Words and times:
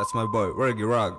That's 0.00 0.14
my 0.14 0.24
boy, 0.24 0.48
Reggie 0.56 0.82
Rag. 0.82 1.12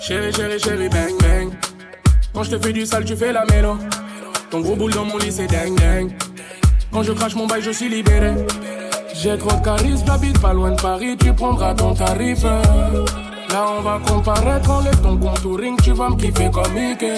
Chérie, 0.00 0.32
chérie, 0.32 0.58
chérie, 0.58 0.88
bang, 0.88 1.18
bang. 1.20 1.52
Quand 2.32 2.44
je 2.44 2.52
te 2.52 2.58
fais 2.58 2.72
du 2.72 2.86
sale, 2.86 3.04
tu 3.04 3.14
fais 3.14 3.34
la 3.34 3.44
mélo. 3.44 3.76
Ton 4.50 4.62
gros 4.62 4.74
boule 4.74 4.94
dans 4.94 5.04
mon 5.04 5.18
lit, 5.18 5.30
c'est 5.30 5.48
dingue, 5.48 5.78
dingue. 5.78 6.12
Quand 6.90 7.02
je 7.02 7.12
crache 7.12 7.34
mon 7.34 7.46
bail, 7.46 7.60
je 7.60 7.72
suis 7.72 7.90
libéré. 7.90 8.32
J'ai 9.26 9.36
trop 9.38 9.56
de 9.58 9.64
charisme, 9.64 10.04
j'habite 10.06 10.40
pas 10.40 10.52
loin 10.52 10.70
de 10.70 10.80
Paris, 10.80 11.16
tu 11.16 11.32
prendras 11.32 11.74
ton 11.74 11.92
tarif. 11.94 12.44
Là, 12.44 13.66
on 13.76 13.82
va 13.82 13.98
comparaître, 14.06 14.70
enlève 14.70 15.00
ton 15.00 15.16
contouring, 15.16 15.76
tu 15.82 15.90
vas 15.90 16.10
me 16.10 16.14
kiffer 16.14 16.48
comme 16.48 16.72
Mickey. 16.72 17.14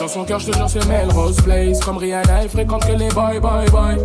Dans 0.00 0.08
son 0.08 0.24
cœur, 0.24 0.40
je 0.40 0.50
te 0.50 0.56
jure, 0.56 0.68
c'est 0.68 0.84
Melrose 0.88 1.36
Place. 1.42 1.78
Comme 1.78 1.98
Rihanna, 1.98 2.42
elle 2.42 2.48
fréquente 2.48 2.84
que 2.84 2.94
les 2.94 3.10
boy, 3.10 3.38
boy, 3.38 3.64
boy. 3.70 3.96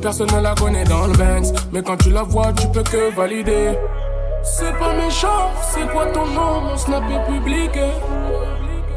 Personne 0.00 0.30
ne 0.34 0.40
la 0.40 0.54
connaît 0.54 0.84
dans 0.84 1.06
le 1.06 1.12
Banks, 1.12 1.54
mais 1.70 1.82
quand 1.82 1.98
tu 1.98 2.08
la 2.08 2.22
vois, 2.22 2.50
tu 2.54 2.66
peux 2.68 2.82
que 2.82 3.14
valider. 3.14 3.72
C'est 4.42 4.72
pas 4.78 4.94
méchant, 4.94 5.50
c'est 5.60 5.86
quoi 5.92 6.06
ton 6.06 6.24
nom, 6.28 6.62
mon 6.62 6.76
snap 6.78 7.02
est 7.10 7.30
public. 7.30 7.72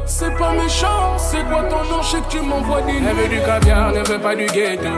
C'est 0.08 0.34
pas 0.38 0.52
méchant, 0.52 1.18
c'est 1.18 1.44
quoi 1.50 1.64
ton 1.64 1.82
nom, 1.90 2.00
je 2.00 2.10
sais 2.10 2.20
que 2.20 2.28
tu 2.28 2.40
m'envoies 2.40 2.80
des 2.82 2.92
Elle 2.92 3.16
veut 3.16 3.28
du 3.28 3.40
caviar, 3.40 3.92
ne 3.92 4.08
veut 4.08 4.20
pas 4.20 4.36
du 4.36 4.46
ghetto. 4.46 4.88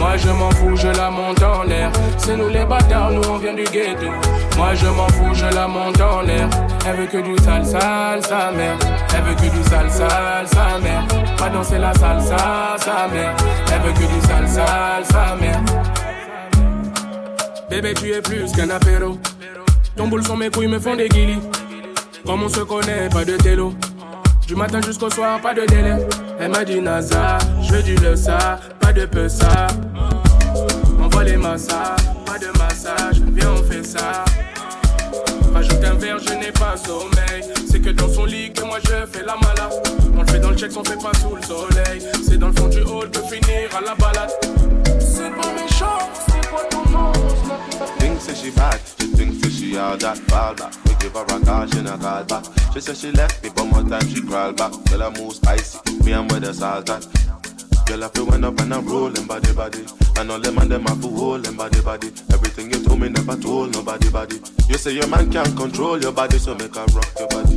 Moi 0.00 0.16
je 0.16 0.28
m'en 0.28 0.50
fous, 0.50 0.76
je 0.76 0.88
la 0.88 1.08
monte 1.08 1.40
en 1.42 1.62
l'air. 1.62 1.92
C'est 2.18 2.36
nous 2.36 2.48
les 2.48 2.64
bâtards, 2.64 3.12
nous 3.12 3.22
on 3.30 3.38
vient 3.38 3.54
du 3.54 3.62
ghetto. 3.62 4.10
Moi 4.56 4.74
je 4.74 4.88
m'en 4.88 5.06
fous, 5.08 5.34
je 5.34 5.46
la 5.54 5.68
monte 5.68 6.00
en 6.00 6.22
l'air. 6.22 6.48
Elle 6.84 6.96
veut 6.96 7.06
que 7.06 7.18
du 7.18 7.36
sale, 7.44 7.64
sale, 7.64 8.24
sa 8.24 8.50
mère. 8.50 8.76
Elle 9.16 9.22
veut 9.22 9.34
que 9.34 9.56
du 9.56 9.62
sale, 9.70 9.90
sale, 9.90 10.48
sa 10.48 10.78
mère. 10.80 11.04
Pas 11.38 11.48
danser 11.48 11.78
la 11.78 11.94
salsa, 11.94 12.76
sa 12.78 13.06
mère. 13.06 13.36
Elle 13.72 13.80
veut 13.82 13.92
que 13.92 13.98
du 13.98 14.26
sale, 14.26 14.48
sale, 14.48 15.04
sa 15.04 15.36
mère. 15.36 15.60
Bébé, 17.70 17.94
tu 17.94 18.12
es 18.12 18.20
plus 18.20 18.50
qu'un 18.52 18.70
apéro. 18.70 19.16
Ton 19.96 20.08
boule 20.08 20.24
sur 20.24 20.36
mes 20.36 20.50
couilles 20.50 20.68
me 20.68 20.80
font 20.80 20.96
des 20.96 21.08
guilis. 21.08 21.40
Comme 22.26 22.42
on 22.42 22.48
se 22.48 22.60
connaît, 22.60 23.08
pas 23.08 23.24
de 23.24 23.36
télo. 23.36 23.72
Du 24.46 24.54
matin 24.54 24.80
jusqu'au 24.80 25.10
soir, 25.10 25.40
pas 25.40 25.52
de 25.54 25.66
délai. 25.66 25.96
Elle 26.38 26.52
m'a 26.52 26.64
dit 26.64 26.80
NASA, 26.80 27.38
je 27.62 27.74
veux 27.74 27.82
du 27.82 27.96
le 27.96 28.14
ça, 28.14 28.60
pas 28.80 28.92
de 28.92 29.04
peu 29.04 29.28
ça. 29.28 29.66
Envoie 31.02 31.24
les 31.24 31.36
massas, 31.36 31.96
pas 32.24 32.38
de 32.38 32.56
massage, 32.56 33.22
viens 33.32 33.50
on 33.52 33.62
fait 33.64 33.82
ça. 33.82 34.24
Rajoute 35.52 35.84
un 35.84 35.94
verre, 35.94 36.18
je 36.20 36.32
n'ai 36.34 36.52
pas 36.52 36.76
sommeil. 36.76 37.42
C'est 37.68 37.80
que 37.80 37.90
dans 37.90 38.08
son 38.08 38.24
lit 38.24 38.52
que 38.52 38.62
moi 38.62 38.78
je 38.84 39.06
fais 39.10 39.24
la 39.24 39.34
malade. 39.34 39.82
On 40.16 40.20
le 40.20 40.26
fait 40.28 40.38
dans 40.38 40.50
le 40.50 40.56
check, 40.56 40.70
on 40.76 40.84
fait 40.84 41.02
pas 41.02 41.12
sous 41.18 41.34
le 41.34 41.42
soleil. 41.42 42.02
C'est 42.24 42.38
dans 42.38 42.48
le 42.48 42.54
fond 42.54 42.68
du 42.68 42.82
hall 42.82 43.10
que 43.10 43.20
finir 43.22 43.68
à 43.76 43.80
la 43.80 43.94
balade. 43.96 44.30
C'est 45.16 45.30
pas? 45.30 45.56
Thinks 47.98 48.26
that 48.26 48.36
she 48.36 48.50
bad, 48.50 48.80
she 49.00 49.06
thinks 49.06 49.40
that 49.40 49.50
she 49.50 49.78
all 49.78 49.96
that 49.96 50.18
fall 50.28 50.54
back. 50.54 50.74
We 50.84 50.94
give 51.00 51.14
her 51.14 51.22
a 51.22 51.40
call, 51.44 51.66
she 51.66 51.80
not 51.80 52.00
call 52.00 52.24
back. 52.24 52.44
She 52.74 52.80
said 52.80 52.96
she 52.98 53.10
left 53.12 53.42
me, 53.42 53.50
but 53.54 53.64
more 53.64 53.82
time 53.82 54.06
she 54.08 54.20
crawl 54.20 54.52
back. 54.52 54.72
Girl, 54.90 55.04
I 55.04 55.10
move 55.18 55.32
spicy, 55.32 55.78
me 56.04 56.12
and 56.12 56.30
with 56.30 56.42
the 56.42 56.52
salt 56.52 56.90
at. 56.90 57.06
Girl, 57.86 58.04
I 58.04 58.08
feel 58.08 58.26
when 58.26 58.44
up 58.44 58.60
and 58.60 58.74
I'm 58.74 58.86
rolling 58.86 59.26
body 59.26 59.52
body. 59.54 59.86
And 60.18 60.30
all 60.30 60.40
them 60.40 60.58
and 60.58 60.70
them 60.70 60.84
have 60.84 61.00
to 61.00 61.08
hold 61.08 61.56
body 61.56 61.80
body. 61.80 62.08
Everything 62.32 62.70
you 62.70 62.84
told 62.84 63.00
me 63.00 63.08
never 63.08 63.36
told 63.36 63.72
nobody 63.72 64.10
body. 64.10 64.40
You 64.68 64.76
say 64.76 64.92
your 64.92 65.06
man 65.06 65.32
can't 65.32 65.56
control 65.56 65.98
your 65.98 66.12
body, 66.12 66.38
so 66.38 66.54
make 66.54 66.74
her 66.74 66.84
rock 66.92 67.12
your 67.18 67.28
body, 67.28 67.56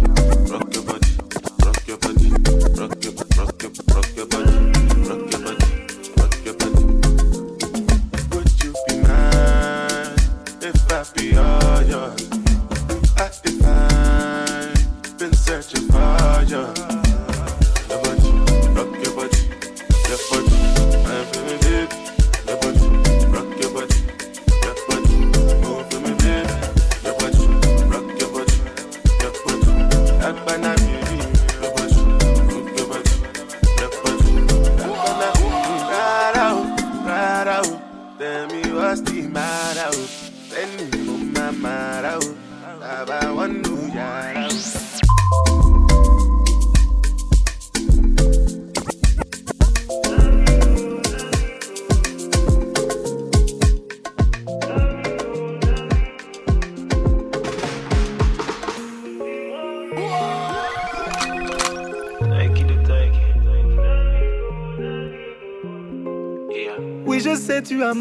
je 67.80 67.94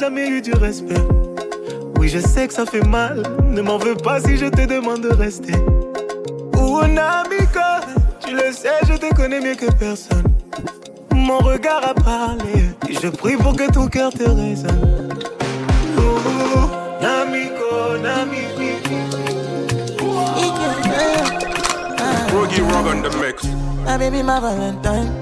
jamais 0.00 0.28
eu 0.28 0.40
du 0.40 0.54
respect. 0.54 1.02
Oui, 1.98 2.08
je 2.08 2.20
sais 2.20 2.48
que 2.48 2.54
ça 2.54 2.64
fait 2.64 2.86
mal. 2.86 3.22
Ne 3.44 3.60
m'en 3.60 3.76
veux 3.76 3.94
pas 3.94 4.18
si 4.18 4.38
je 4.38 4.46
te 4.46 4.64
demande 4.64 5.02
de 5.02 5.10
rester. 5.10 5.52
Ou 6.56 6.80
Namiko, 6.86 7.68
tu 8.24 8.34
le 8.34 8.50
sais, 8.50 8.80
je 8.88 8.94
te 8.94 9.14
connais 9.14 9.40
mieux 9.40 9.56
que 9.56 9.70
personne. 9.70 10.24
Mon 11.12 11.38
regard 11.38 11.86
a 11.86 11.92
parlé. 11.92 12.70
Et 12.88 12.94
je 12.94 13.08
prie 13.08 13.36
pour 13.36 13.54
que 13.54 13.70
ton 13.70 13.88
cœur 13.88 14.10
te 14.10 14.22
résonne. 14.22 15.10
Ouh, 15.98 17.02
Namiko, 17.02 17.98
Namiko. 18.02 18.96
Rogie 22.32 22.62
Rog 22.62 22.86
on 22.86 23.02
the 23.02 23.14
mix. 23.18 23.44
My 23.84 23.98
baby, 23.98 24.22
my 24.22 24.40
Valentine. 24.40 25.12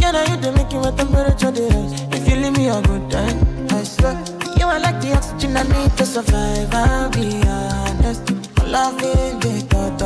Yeah, 0.00 0.10
now 0.10 0.24
you 0.24 0.36
the 0.40 0.50
making 0.56 0.80
my 0.80 0.90
temperature 0.90 1.52
the 1.52 1.62
rise. 1.72 2.20
If 2.20 2.28
you 2.28 2.34
leave 2.34 2.56
me 2.56 2.68
a 2.68 2.82
good 2.82 3.08
time, 3.10 3.59
I 3.80 3.82
swear. 3.82 4.12
You 4.58 4.66
are 4.66 4.78
like 4.78 5.00
the 5.00 5.14
oxygen 5.14 5.56
I 5.56 5.62
need 5.62 5.96
to 5.96 6.04
survive. 6.04 6.68
I'll 6.74 7.08
be 7.08 7.40
honest. 7.48 8.30
Loving 8.66 9.40
the 9.40 9.54
thought 9.70 10.02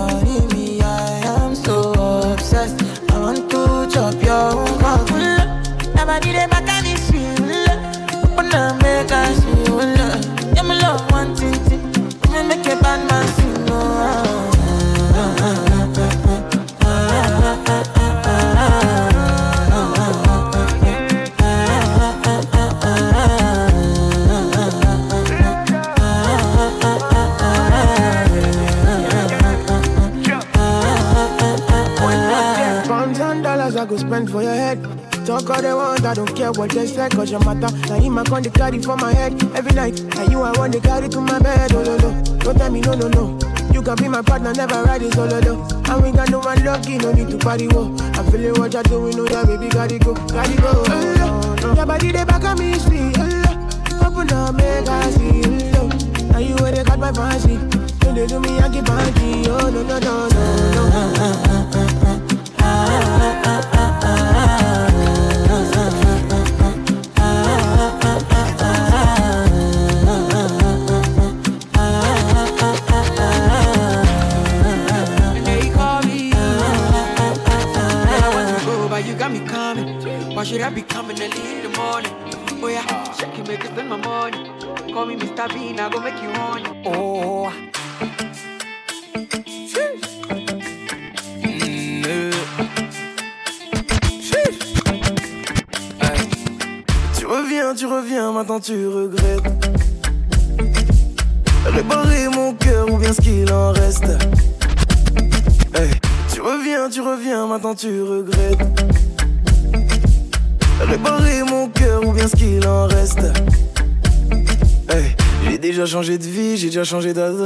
spend 34.06 34.31
for 34.31 34.43
your 34.43 34.55
head. 34.55 34.83
Talk 35.27 35.49
all 35.49 35.62
they 35.62 35.73
want, 35.73 36.05
I 36.05 36.15
don't 36.15 36.37
care 36.37 36.53
what 36.53 36.71
they 36.71 36.87
say, 36.87 37.09
cause 37.09 37.31
your 37.31 37.41
matter. 37.45 37.75
Now 37.89 37.99
him 37.99 38.19
I 38.19 38.25
con 38.25 38.43
the 38.43 38.51
carry 38.51 38.79
for 38.83 38.97
my 38.97 39.12
head 39.12 39.33
every 39.56 39.73
night. 39.73 40.01
Now 40.15 40.25
you 40.25 40.43
I 40.43 40.53
want 40.59 40.73
to 40.75 40.81
carry 40.81 41.09
to 41.09 41.21
my 41.21 41.39
bed, 41.39 41.73
oh 41.73 41.83
no 41.83 41.97
no. 41.97 42.23
Don't 42.39 42.56
tell 42.59 42.71
me 42.71 42.81
no 42.81 42.95
no 42.95 43.09
no. 43.09 43.39
You 43.73 43.83
can 43.83 43.97
be 43.97 44.09
my 44.09 44.23
partner, 44.23 44.53
never 44.53 44.83
ride 44.85 45.03
it 45.03 45.15
solo 45.15 45.41
though. 45.41 45.67
And 45.91 46.03
we 46.03 46.12
got 46.12 46.31
no 46.31 46.41
one 46.41 46.62
lucky, 46.65 46.99
no 46.99 47.12
need 47.12 47.31
to 47.31 47.39
party 47.39 47.69
whoa. 47.69 47.97
I'm 48.15 48.31
feeling 48.31 48.55
what 48.61 48.73
you're 48.75 48.83
doing, 48.83 49.17
know 49.17 49.25
that 49.27 49.47
baby 49.47 49.69
gotta 49.69 49.99
go, 49.99 50.15
gotta 50.15 50.56
go. 50.61 50.85
Oh, 50.87 51.15
no, 51.17 51.69
no. 51.69 51.75
Your 51.75 51.87
body 51.87 52.12
they 52.12 52.25
back 52.25 52.45
at 52.45 52.59
me, 52.59 52.75
sweet. 52.79 53.17
Oh, 53.19 54.06
Open 54.06 54.31
up, 54.33 54.55
make 54.55 54.89
I 54.89 55.11
see. 55.11 55.43
Oh, 55.81 55.89
now 56.31 56.39
you 56.39 56.55
where 56.56 56.73
they 56.73 56.85
got 56.85 56.99
my 56.99 57.12
fancy. 57.12 57.56
Don't 58.01 58.15
they 58.15 58.27
do 58.27 58.39
me, 58.41 58.59
I 58.59 58.69
get 58.69 58.85
banky. 58.85 59.47
Oh 59.49 59.71
no 59.71 59.83
no 59.83 59.99
no 59.99 60.29
no 60.29 61.73
no. 61.73 61.83
You 83.62 83.71
spend 83.71 83.89
my 83.89 83.97
money. 83.97 84.51
Call 84.93 85.06
me 85.06 85.17
Mr. 85.17 85.49
Bean, 85.53 85.79
I 85.79 85.89
go 85.89 86.01
make 86.01 86.21
you. 86.23 86.31
Oh. 86.87 87.53
Tu 97.17 97.27
reviens, 97.27 97.75
tu 97.75 97.87
reviens, 97.87 98.33
maintenant 98.33 98.61
tu 98.61 98.89
regrettes. 98.89 99.63
changer 116.84 117.12
d'adresse 117.12 117.44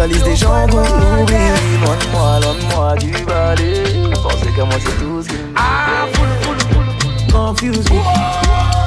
la 0.00 0.06
liste 0.06 0.24
des 0.24 0.36
gens 0.36 0.66
qu'on 0.68 0.78
oublie. 1.22 1.34
Loin 1.84 1.96
de 1.96 2.06
moi, 2.12 2.40
loin 2.40 2.54
de 2.54 2.74
moi 2.74 2.94
du 2.96 3.10
balai. 3.24 3.82
Pensez 4.22 4.50
qu'à 4.56 4.64
moi, 4.64 4.74
c'est 4.78 4.98
tout 4.98 5.22
ce 5.22 5.28
qu'il 5.28 5.38
me 5.38 5.54
Ah, 5.56 6.06
full, 6.14 6.28
full, 6.42 6.58
full. 6.70 7.32
confuse 7.32 7.90
me. 7.90 8.00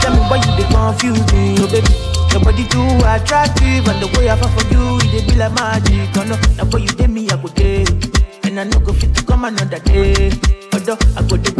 Tell 0.01 0.12
me 0.13 0.19
why 0.30 0.38
you 0.38 0.51
they 0.57 0.68
confuse 0.74 1.33
me, 1.33 1.56
oh 1.60 1.68
baby. 1.71 1.94
Your 2.31 2.42
body 2.44 2.65
too 2.68 2.81
attractive, 3.06 3.88
and 3.88 4.01
the 4.01 4.07
way 4.18 4.27
I 4.30 4.36
fall 4.36 4.50
for 4.57 4.65
you, 4.74 4.98
it 5.13 5.27
be 5.27 5.36
like 5.36 5.54
magic. 5.54 6.10
Oh 6.18 6.24
no, 6.24 6.36
now 6.57 6.65
for 6.69 6.80
you 6.80 6.88
dey 6.88 7.07
me 7.07 7.30
I 7.30 7.38
go 7.38 7.48
day, 7.50 7.86
and 8.44 8.60
I 8.60 8.63
no 8.63 8.80
go 8.80 8.92
fit 8.92 9.13
to 9.15 9.24
come 9.24 9.45
another 9.45 9.80
day. 9.80 10.31
Although 10.74 10.98
I 11.15 11.21
go 11.30 11.38
dey 11.38 11.52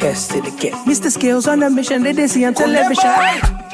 Yes, 0.00 0.28
mm-hmm. 0.28 0.44
to 0.44 0.50
the 0.50 0.56
kid. 0.56 0.72
Mr. 0.86 1.10
Skills 1.10 1.46
on 1.46 1.62
a 1.62 1.70
mission, 1.70 2.02
they 2.02 2.12
did 2.12 2.30
see 2.30 2.44
on 2.44 2.54
television. 2.54 3.67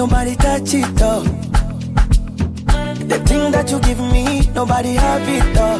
Nobody 0.00 0.34
touch 0.34 0.72
it 0.72 0.88
though. 0.96 1.22
The 3.10 3.18
thing 3.28 3.52
that 3.52 3.70
you 3.70 3.78
give 3.80 4.00
me, 4.00 4.48
nobody 4.54 4.94
have 4.94 5.28
it 5.28 5.46
though. 5.54 5.78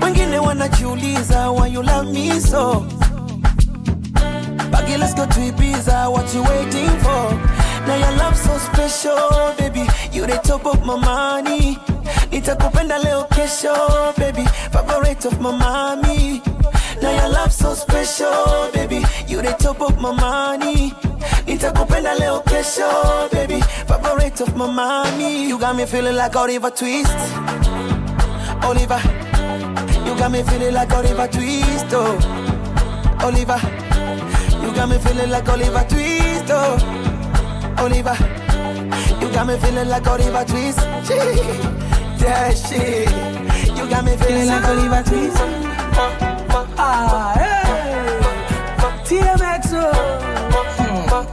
Wengine 0.00 0.38
wanajiuliza 0.38 1.52
why 1.54 1.66
you 1.66 1.82
love 1.82 2.10
me 2.10 2.40
so. 2.40 2.86
Baggy, 4.72 4.96
let's 4.96 5.12
go 5.12 5.26
to 5.26 5.40
Ibiza, 5.50 6.10
what 6.10 6.32
you 6.34 6.42
waiting 6.44 6.92
for? 7.04 7.24
Now 7.86 7.96
your 7.96 8.16
love 8.16 8.36
so 8.38 8.56
special, 8.56 9.54
baby. 9.58 9.84
You 10.10 10.26
the 10.26 10.40
top 10.42 10.64
of 10.64 10.86
my 10.86 10.96
money. 10.96 11.76
Nitakupenda 12.30 12.98
leo 13.04 13.24
kesho, 13.24 13.74
oh, 13.76 14.14
baby. 14.16 14.44
Favorite 14.72 15.26
of 15.26 15.38
my 15.38 15.50
mommy. 15.50 16.40
Now 17.02 17.10
your 17.10 17.28
love 17.28 17.52
so 17.52 17.74
special, 17.74 18.70
baby. 18.72 19.04
You 19.28 19.42
the 19.42 19.54
top 19.58 19.82
of 19.82 20.00
my 20.00 20.12
money. 20.12 20.94
Nitakupenda 21.46 22.14
leo 22.18 22.40
kesho, 22.40 23.28
baby. 23.30 23.60
Favorite 23.86 24.40
of 24.40 24.56
my 24.56 24.66
mommy. 24.70 25.48
You 25.48 25.58
got 25.58 25.76
me 25.76 25.86
feeling 25.86 26.16
like 26.16 26.34
Oliver 26.36 26.70
Twist. 26.70 27.16
Oliver. 28.64 29.00
You 30.06 30.14
got 30.18 30.30
me 30.30 30.42
feeling 30.42 30.74
like 30.74 30.92
Oliver 30.92 31.28
Twist, 31.28 31.86
oh. 31.92 32.18
Oliver. 33.22 33.60
You 34.62 34.72
got 34.74 34.88
me 34.88 34.98
feeling 34.98 35.30
like 35.30 35.48
Oliver 35.48 35.84
Twist, 35.88 36.44
oh. 36.50 37.74
Oliver. 37.78 38.16
You 39.20 39.28
got 39.32 39.46
me 39.46 39.56
feeling 39.58 39.88
like 39.88 40.06
Oliver 40.06 40.44
Twist. 40.44 40.78
yeah, 42.20 42.50
shit. 42.54 43.10
You 43.76 43.88
got 43.88 44.04
me 44.04 44.16
feeling 44.16 44.46
like 44.46 44.64
Oliver 44.64 45.02
Twist. 45.08 45.36
Ah, 46.78 47.32
hey. 47.36 47.62
TMX, 49.04 49.72
oh. 49.74 50.41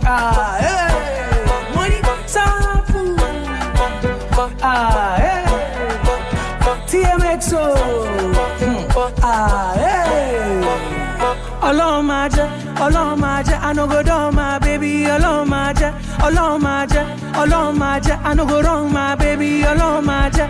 Ah, 0.06 0.58
hey. 0.64 1.76
Money, 1.76 2.00
sample. 2.26 3.16
Ah, 4.62 5.16
hey. 5.22 5.44
TMX, 6.90 7.54
oh. 7.54 7.76
Ah, 9.24 9.74
hey. 9.78 10.10
Ọlọ́run 11.70 12.02
máa 12.10 12.28
jẹ́, 12.36 12.48
ọlọ́run 12.86 13.16
máa 13.24 13.42
jẹ́, 13.48 13.58
I 13.68 13.74
no 13.78 13.84
go 13.92 14.00
down 14.10 14.34
my 14.36 14.58
baby, 14.66 14.92
ọlọ́run 15.16 15.46
máa 15.54 15.74
jẹ́, 15.80 15.92
ọlọ́run 16.26 16.58
máa 16.66 16.86
jẹ́, 16.94 17.04
ọlọ́run 17.42 17.74
máa 17.82 17.98
jẹ́, 18.06 18.18
I 18.30 18.34
no 18.38 18.44
go 18.50 18.58
wrong 18.66 18.86
my 18.96 19.16
baby, 19.22 19.50
ọlọ́run 19.72 20.02
máa 20.10 20.30
jẹ́. 20.36 20.48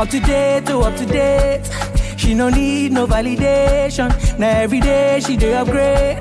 Up 0.00 0.08
to 0.10 0.18
date, 0.20 0.68
oh, 0.70 0.82
up 0.82 0.96
to 0.96 1.06
date. 1.06 1.62
She 2.20 2.34
no 2.34 2.48
need 2.48 2.90
no 2.92 3.06
validation. 3.06 4.08
Now 4.40 4.48
every 4.64 4.80
day 4.80 5.20
she 5.24 5.36
dey 5.36 5.54
upgrade. 5.60 6.18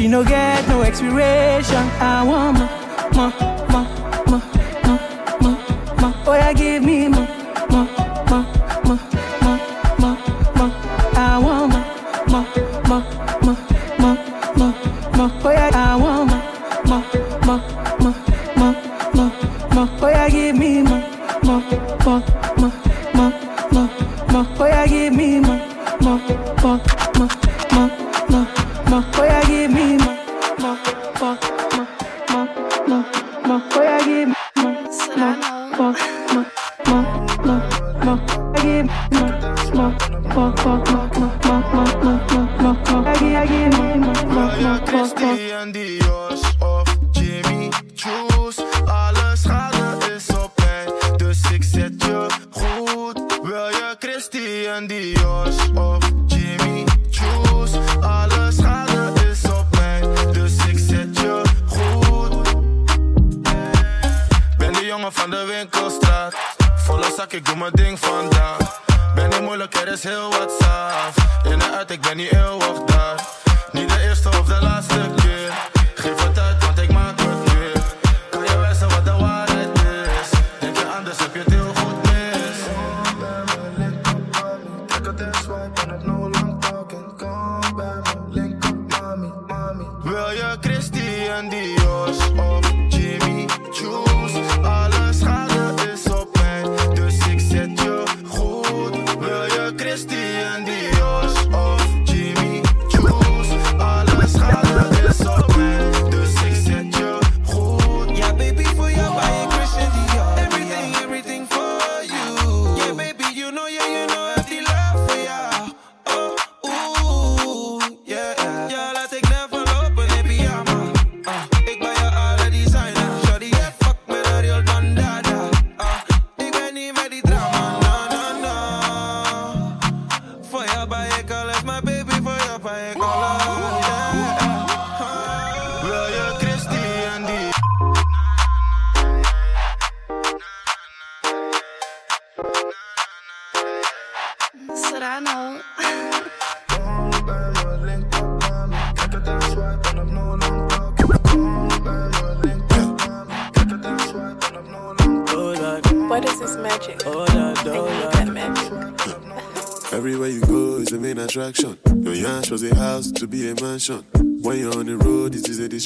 She 0.00 0.08
no 0.08 0.24
get 0.24 0.66
no 0.66 0.80
expiration. 0.80 1.84
I 2.00 2.24
want 2.24 2.56
more, 2.56 2.70
more, 3.12 3.32
more, 3.68 3.84
more, 4.30 4.42
more, 4.86 4.98
more, 5.42 5.58
more. 6.00 6.14
Oh 6.26 6.32
yeah, 6.32 6.54
give 6.54 6.82
me 6.82 7.08
more, 7.08 7.28
more, 7.68 7.84
more, 8.30 8.46
more, 8.86 8.98
more, 9.44 9.60
more, 10.00 10.16
more. 10.56 10.72
I 11.12 11.36
want 11.44 11.68
more, 11.70 11.84
more, 12.30 12.46
more, 12.88 13.04
more, 13.44 13.58
more, 14.00 14.16
more, 14.56 14.72
more. 15.18 15.30
Oh 15.44 15.50
yeah, 15.50 15.68
I 15.74 15.96
want 15.96 16.30
more, 16.30 16.44
more, 16.88 17.04
more, 17.44 17.60
more, 18.00 18.16
more, 18.56 18.74
more, 19.12 19.30
more. 19.74 19.88
Oh 20.00 20.08
yeah, 20.08 20.30
give 20.30 20.56
me 20.56 20.80
more, 20.80 21.04
more, 21.44 21.60
more, 22.06 22.22
more, 22.56 22.72
more, 23.12 23.32
more, 23.70 23.90
more. 24.32 24.46
Oh 24.58 24.64
yeah, 24.64 24.86
give 24.86 25.12
me 25.12 25.40
more, 25.40 25.60
more, 26.00 26.20
more, 26.62 26.80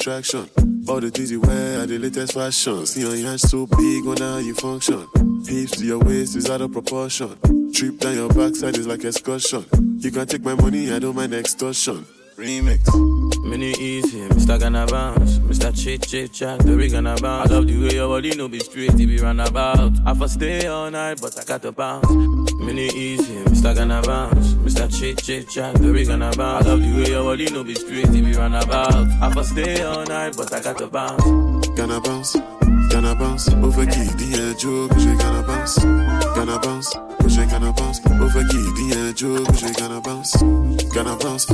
distraction. 0.05 0.51
All 0.87 1.01
the 1.01 1.11
things 1.11 1.31
you 1.31 1.41
wear 1.41 1.81
are 1.81 1.87
the 1.87 1.99
latest 1.99 2.35
fashion. 2.35 2.85
See 2.85 3.01
your 3.01 3.17
yacht 3.17 3.41
so 3.41 3.67
big, 3.67 4.05
wonder 4.05 4.25
how 4.25 4.37
you 4.39 4.55
function. 4.55 5.07
Hips 5.47 5.79
to 5.79 5.87
your 5.87 5.99
waist 5.99 6.37
is 6.37 6.51
out 6.51 6.61
of 6.61 6.73
proportion. 6.73 7.33
Trip 7.73 7.99
down 7.99 8.15
your 8.15 8.29
backside 8.29 8.77
is 8.77 8.87
like 8.87 9.03
excursion. 9.05 9.65
You 9.99 10.11
can 10.11 10.27
take 10.27 10.43
my 10.43 10.55
money, 10.55 10.93
I 10.93 10.99
don't 10.99 11.17
mind 11.17 11.33
extortion. 11.33 12.05
Remix. 12.37 12.85
Mini 13.45 13.73
easy, 13.79 14.21
Mr. 14.29 14.61
Gonna 14.61 14.87
bounce, 14.87 15.39
Mr. 15.39 15.73
Chit 15.75 16.03
Chit 16.03 16.33
Chat, 16.33 16.59
the 16.61 16.77
we 16.77 16.89
gonna 16.89 17.17
bounce. 17.17 17.51
I 17.51 17.55
love 17.55 17.67
the 17.67 17.81
way 17.81 17.95
your 17.95 18.09
body 18.09 18.37
no 18.37 18.49
be 18.49 18.59
straight, 18.59 18.91
it 18.91 19.07
be 19.07 19.19
run 19.19 19.41
about. 19.41 19.93
I 20.05 20.15
for 20.15 20.29
stay 20.29 20.67
all 20.67 20.91
night, 20.91 21.21
but 21.21 21.39
I 21.39 21.45
got 21.45 21.63
to 21.63 21.73
bounce. 21.73 22.11
Mini 22.61 22.89
easy, 22.89 23.44
Mr. 23.65 23.77
Gonna 23.77 24.03
bounce, 24.03 24.53
Mr. 24.61 24.95
Chit 24.95 25.23
Chit 25.23 25.49
Chat, 25.49 25.75
the 25.77 25.91
we 25.91 26.05
gonna 26.05 26.31
bounce. 26.37 26.67
I 26.67 26.69
love 26.69 26.83
the 26.83 26.97
way 27.01 27.09
your 27.09 27.25
body 27.25 27.47
no 27.51 27.65
be 27.65 27.75
straight, 27.75 28.05
it 28.05 28.13
be 28.13 28.35
run 28.35 28.55
about. 28.55 29.09
I 29.23 29.33
for 29.33 29.43
stay 29.43 29.83
all 29.83 30.05
night, 30.05 30.37
but 30.37 30.53
I 30.53 30.61
got 30.61 30.77
to 30.77 30.87
bounce. 30.87 31.25
Gonna 31.69 31.99
bounce, 31.99 32.37
gonna 32.93 33.15
bounce. 33.15 33.49
Over 33.49 33.87
key, 33.87 34.05
the 34.21 34.55
joke, 34.61 34.93
j'ai 35.01 35.17
gonna 35.17 35.43
bounce. 35.49 35.79
Gonna 36.37 36.59
bounce, 36.61 36.93
j'ai 37.27 37.47
gonna 37.47 37.73
bounce. 37.73 38.05
Over 38.05 38.45
key, 38.53 38.69
the 38.77 39.15
joke, 39.17 39.57
j'ai 39.57 39.73
gonna 39.73 39.99
bounce. 39.99 40.37
Gonna 40.93 41.17
bounce, 41.17 41.47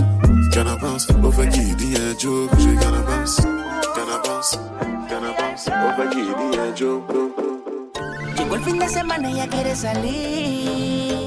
gonna 0.51 0.77
bounce. 0.83 1.09
Over 1.11 1.47
key, 1.47 1.75
the 1.79 2.17
joke, 2.19 2.51
j'ai 2.59 2.75
gonna 2.75 3.07
bounce. 3.07 3.39
Gonna 3.39 4.19
bounce, 4.25 4.57
gonna 5.07 5.33
bounce. 5.39 5.69
Over 5.69 6.11
key, 6.11 6.27
the 6.27 6.73
joke. 6.75 7.07
Llegó 8.35 8.57
el 8.57 8.63
fin 8.65 8.79
de 8.81 8.89
semana 8.89 9.31
y 9.31 9.35
ella 9.35 9.47
quiere 9.47 9.77
salir. 9.77 11.20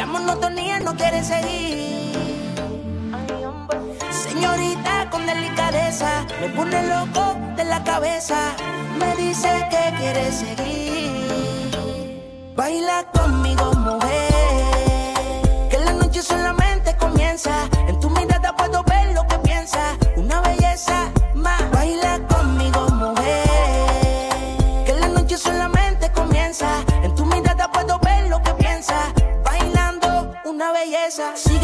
La 0.00 0.06
monotonía 0.06 0.80
no 0.80 0.96
quiere 0.96 1.22
seguir. 1.22 2.14
Señorita 4.10 5.10
con 5.10 5.26
delicadeza, 5.26 6.24
me 6.40 6.48
pone 6.48 6.88
loco 6.88 7.36
de 7.54 7.64
la 7.66 7.84
cabeza. 7.84 8.56
Me 8.98 9.14
dice 9.22 9.50
que 9.68 9.94
quiere 9.98 10.32
seguir. 10.32 11.70
Baila 12.56 13.09
cabeza. 31.10 31.36
Síguelo 31.36 31.59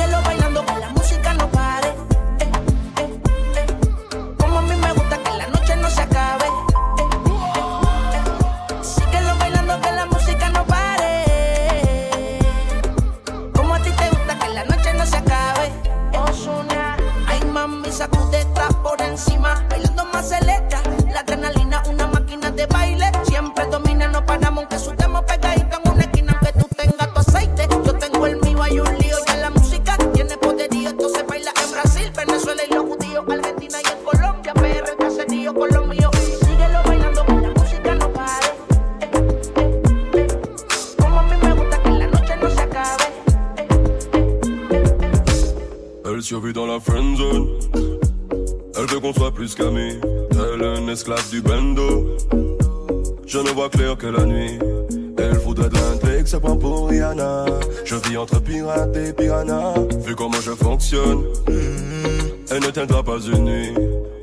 elle 62.88 63.02
pas 63.02 63.18
une 63.18 63.44
nuit. 63.44 63.74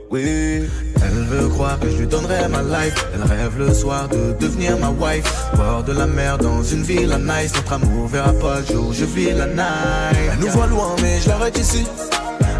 Oui. 0.09 0.69
Elle 1.05 1.23
veut 1.25 1.49
croire 1.49 1.79
que 1.79 1.89
je 1.89 1.97
lui 1.97 2.07
donnerai 2.07 2.47
ma 2.47 2.61
life. 2.61 3.05
Elle 3.13 3.23
rêve 3.23 3.57
le 3.57 3.73
soir 3.73 4.07
de 4.09 4.33
devenir 4.39 4.77
ma 4.77 4.89
wife. 4.89 5.31
Bord 5.55 5.83
de 5.83 5.93
la 5.93 6.05
mer 6.05 6.37
dans 6.37 6.63
une 6.63 6.83
ville 6.83 7.11
à 7.11 7.17
nice. 7.17 7.53
Notre 7.55 7.73
amour 7.73 8.07
verra 8.07 8.31
pas 8.33 8.59
le 8.59 8.73
jour, 8.73 8.93
je 8.93 9.05
vis 9.05 9.31
la 9.31 9.47
night. 9.47 10.17
Elle 10.33 10.39
nous 10.39 10.51
voit 10.51 10.67
loin, 10.67 10.95
mais 11.01 11.19
je 11.19 11.29
l'arrête 11.29 11.57
ici. 11.57 11.85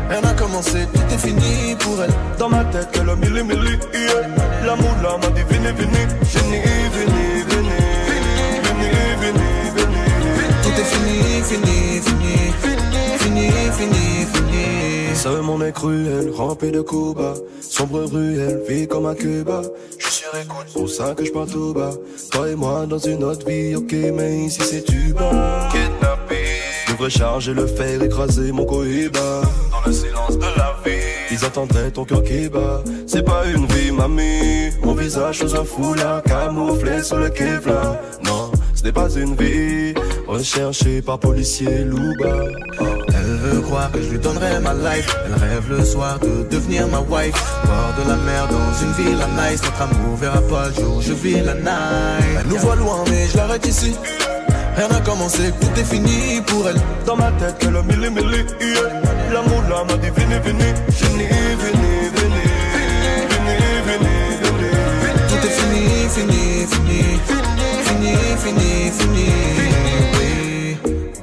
Rien 0.09 0.21
n'a 0.21 0.33
commencé, 0.33 0.85
tout 0.93 1.13
est 1.13 1.17
fini 1.17 1.75
pour 1.79 2.03
elle. 2.03 2.11
Dans 2.37 2.49
ma 2.49 2.63
tête, 2.65 2.91
que 2.91 2.99
le 2.99 3.15
milli 3.15 3.43
milli, 3.43 3.79
yeah. 3.93 4.65
L'amour 4.65 4.95
là 5.01 5.17
m'a 5.21 5.29
dit 5.29 5.43
vini 5.49 5.71
vini. 5.77 6.03
Vini, 6.33 6.57
vini, 6.95 7.43
vini. 7.49 7.77
Vini, 8.07 8.93
vini, 9.21 9.41
vini. 9.75 10.03
Tout 10.63 10.79
est 10.81 10.89
fini, 10.93 11.41
fini, 11.43 12.01
fini. 12.01 12.53
Fini, 13.19 13.51
fini, 13.77 14.25
fini. 14.33 14.92
Ce 15.15 15.29
monde 15.41 15.63
est 15.63 15.71
cruel, 15.71 16.31
rempli 16.35 16.71
de 16.71 16.81
coups 16.81 17.15
bas. 17.15 17.35
Sombre 17.61 18.03
ruelle, 18.03 18.61
vie 18.67 18.87
comme 18.87 19.05
à 19.05 19.15
Cuba. 19.15 19.61
Je 19.97 20.05
suis 20.05 20.23
sur 20.23 20.35
écoute, 20.35 20.73
pour 20.73 20.89
ça 20.89 21.13
que 21.15 21.23
je 21.23 21.31
parle 21.31 21.47
tout 21.47 21.73
bas. 21.73 21.91
Toi 22.31 22.49
et 22.49 22.55
moi 22.55 22.85
dans 22.85 22.97
une 22.97 23.23
autre 23.23 23.47
vie, 23.47 23.75
ok, 23.75 23.93
mais 24.13 24.45
ici 24.45 24.61
c'est 24.61 24.89
du 24.89 25.13
bas. 25.13 25.69
Kidnappé. 25.71 26.43
Devrais 26.89 27.09
charger 27.09 27.53
le 27.53 27.67
fer, 27.67 28.01
écraser 28.03 28.51
mon 28.51 28.65
cohiba. 28.65 29.41
Dans 29.71 29.87
le 29.87 29.93
silence 29.93 30.37
de 30.37 30.57
la 30.57 30.75
vie. 30.83 30.99
Ils 31.31 31.45
attendraient 31.45 31.91
ton 31.91 32.05
cœur 32.05 32.23
qui 32.23 32.49
bat. 32.49 32.83
C'est 33.07 33.23
pas 33.23 33.43
une 33.45 33.65
vie, 33.67 33.91
mamie. 33.91 34.71
Mon 34.83 34.93
visage 34.93 35.39
sous 35.39 35.55
un 35.55 35.63
foulard, 35.63 36.21
camouflé 36.23 37.01
sous 37.01 37.15
le 37.15 37.29
Kevlar. 37.29 37.97
Non, 38.25 38.51
ce 38.75 38.83
n'est 38.83 38.91
pas 38.91 39.09
une 39.09 39.35
vie. 39.35 39.93
Recherché 40.33 41.03
par 41.03 41.19
policier 41.19 41.83
Louba. 41.83 42.33
Elle 42.79 43.35
veut 43.43 43.61
croire 43.61 43.91
que 43.91 44.01
je 44.01 44.09
lui 44.09 44.17
donnerai 44.17 44.59
ma 44.61 44.73
life. 44.73 45.15
Elle 45.27 45.33
rêve 45.35 45.69
le 45.69 45.85
soir 45.85 46.17
de 46.17 46.43
devenir 46.49 46.87
ma 46.87 47.01
wife. 47.01 47.35
Bord 47.65 47.93
de 48.03 48.09
la 48.09 48.15
mer 48.15 48.47
dans 48.47 48.73
une 48.83 48.93
ville 48.93 49.21
à 49.21 49.27
nice. 49.51 49.61
Notre 49.61 49.81
amour 49.83 50.17
verra 50.17 50.41
pas 50.41 50.69
le 50.69 50.73
jour, 50.73 51.01
je 51.01 51.13
vis 51.13 51.39
la 51.41 51.53
night. 51.53 52.39
Elle 52.39 52.47
nous 52.47 52.57
voit 52.57 52.75
loin, 52.75 53.03
mais 53.11 53.27
je 53.27 53.37
l'arrête 53.37 53.67
ici. 53.67 53.95
Rien 54.75 54.87
n'a 54.87 55.01
commencé, 55.01 55.53
tout 55.61 55.79
est 55.79 55.83
fini 55.83 56.41
pour 56.47 56.67
elle. 56.67 56.81
Dans 57.05 57.15
ma 57.15 57.31
tête, 57.33 57.59
que 57.59 57.67
le 57.67 57.83
milli 57.83 58.09
milli, 58.09 58.43
yeah. 58.59 59.01
L'amour 59.31 59.61
là 59.69 59.83
m'a 59.87 59.97
dit 59.97 60.09
vini 60.17 60.39
vini. 60.43 60.73
Vini, 60.99 61.27
vini, 61.61 62.09
vini. 62.15 62.43
Vini, 63.29 63.55
vini. 63.85 64.15
Tout 65.29 65.45
est 65.45 65.55
fini, 65.59 66.09
fini, 66.09 66.65
fini. 66.65 67.62
Fini, 67.93 68.15
fini, 68.43 68.91
fini. 68.97 69.27
Oui. 70.17 70.77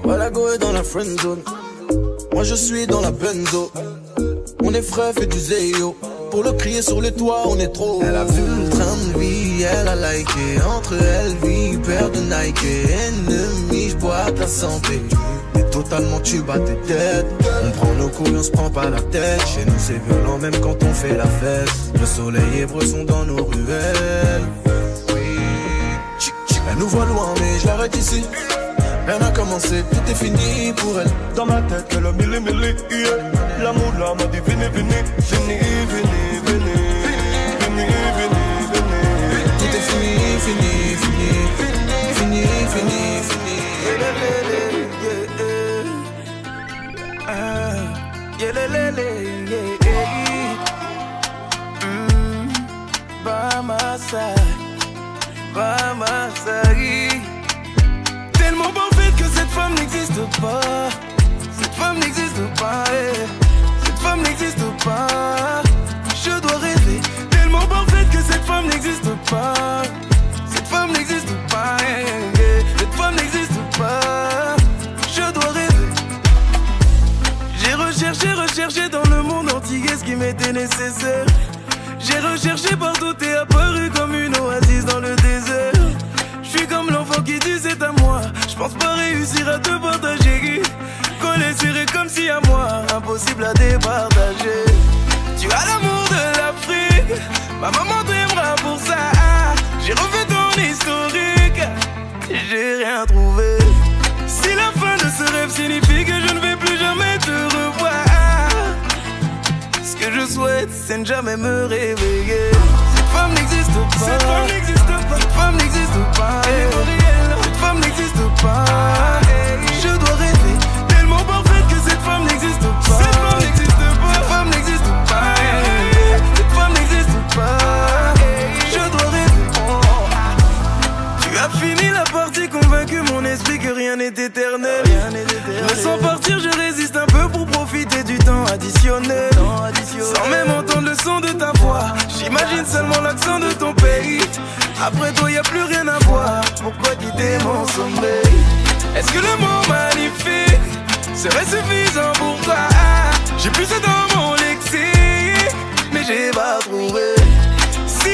Voilà, 0.04 0.30
go 0.30 0.48
est 0.54 0.58
dans 0.58 0.72
la 0.72 0.84
friend 0.84 1.20
zone. 1.20 1.40
Moi 2.32 2.44
je 2.44 2.54
suis 2.54 2.86
dans 2.86 3.00
la 3.00 3.10
benzo. 3.10 3.72
On 4.62 4.72
est 4.72 4.82
frais, 4.82 5.12
fait 5.12 5.26
du 5.26 5.38
zéyo. 5.38 5.96
Pour 6.30 6.44
le 6.44 6.52
crier 6.52 6.80
sur 6.80 7.00
les 7.00 7.10
toits, 7.10 7.42
on 7.46 7.58
est 7.58 7.72
trop. 7.72 8.00
Elle 8.06 8.14
a 8.14 8.24
vu 8.24 8.42
le 8.42 8.68
train 8.70 8.96
de 8.96 9.18
vie, 9.18 9.64
elle 9.64 9.88
a 9.88 9.96
liké. 9.96 10.62
Entre 10.76 10.94
elle, 10.94 11.34
vie, 11.42 11.76
paire 11.78 12.08
de 12.08 12.20
Nike. 12.20 12.64
Ennemi, 12.64 13.88
je 13.90 13.96
bois 13.96 14.30
ta 14.36 14.46
santé. 14.46 15.02
T'es 15.54 15.64
totalement 15.70 16.20
tu 16.20 16.40
bats 16.40 16.60
tes 16.60 16.76
têtes. 16.86 17.26
On 17.64 17.70
prend 17.72 17.94
nos 17.94 18.08
couilles, 18.10 18.36
on 18.38 18.42
se 18.44 18.50
prend 18.52 18.70
pas 18.70 18.88
la 18.88 19.00
tête. 19.00 19.44
Chez 19.44 19.64
nous, 19.66 19.78
c'est 19.78 20.00
violent, 20.06 20.38
même 20.38 20.56
quand 20.60 20.80
on 20.84 20.94
fait 20.94 21.16
la 21.16 21.26
fête. 21.26 21.68
Le 21.98 22.06
soleil 22.06 22.60
et 22.60 22.66
bresson 22.66 23.02
dans 23.02 23.24
nos 23.24 23.44
ruelles. 23.44 24.69
Nous 26.80 26.88
voit 26.88 27.04
loin, 27.04 27.34
mais 27.38 27.58
je 27.58 27.66
l'arrête 27.66 27.94
ici. 27.94 28.24
Rien 29.06 29.18
n'a 29.18 29.30
commencé, 29.32 29.84
tout 29.92 30.10
est 30.10 30.14
fini 30.14 30.72
pour 30.72 30.98
elle. 30.98 31.10
Dans 31.36 31.44
ma 31.44 31.60
tête, 31.62 31.86
que 31.88 31.98
le 31.98 32.10
milli 32.12 32.40
milli, 32.40 32.74
yeah. 32.90 33.62
L'amour 33.62 33.92
là 33.98 34.14
m'a 34.18 34.24
dit 34.32 34.40
vini 34.46 34.66
vini. 34.74 34.98
Vini, 35.28 35.58
vini, 35.92 36.20
vini. 36.46 36.76
Vini, 37.60 37.84
vini, 38.16 38.40
vini. 38.72 38.92
Tout 39.58 39.72
est 39.78 39.86
fini, 39.90 40.14
fini, 40.44 40.72
fini. 41.02 41.30
Fini, 42.16 42.42
fini, 42.72 43.00
fini. 43.28 43.56
Yeah, 43.84 44.59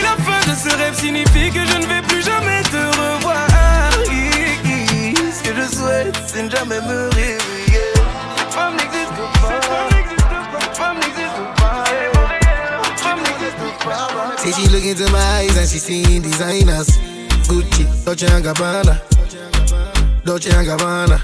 la 0.06 0.14
fin 0.24 0.40
de 0.50 0.54
ce 0.56 0.70
rêve 0.76 0.94
signifie 0.98 1.50
que 1.50 1.62
je 1.70 1.76
ne 1.82 1.86
vais 1.86 2.02
plus 2.02 2.22
jamais 2.22 2.62
te 2.62 2.82
revoir, 3.00 3.46
ce 5.36 5.40
que 5.42 5.52
je 5.58 5.66
souhaite, 5.76 6.16
c'est 6.26 6.42
ne 6.42 6.50
jamais 6.50 6.80
me 6.80 7.08
réveiller. 7.10 7.92
Pas, 8.36 8.50
femme 8.50 8.74
n'existe 8.76 9.18
pas. 9.30 9.86
Say 14.38 14.52
she 14.52 14.68
look 14.70 14.84
into 14.84 15.10
my 15.10 15.18
eyes 15.18 15.56
and 15.56 15.68
she 15.68 15.78
seeing 15.78 16.22
designers. 16.22 16.88
Gucci, 17.48 17.84
Dolce 18.04 18.26
Gabbana, 18.42 18.94
Dolce 20.24 20.50
Gabbana. 20.50 21.18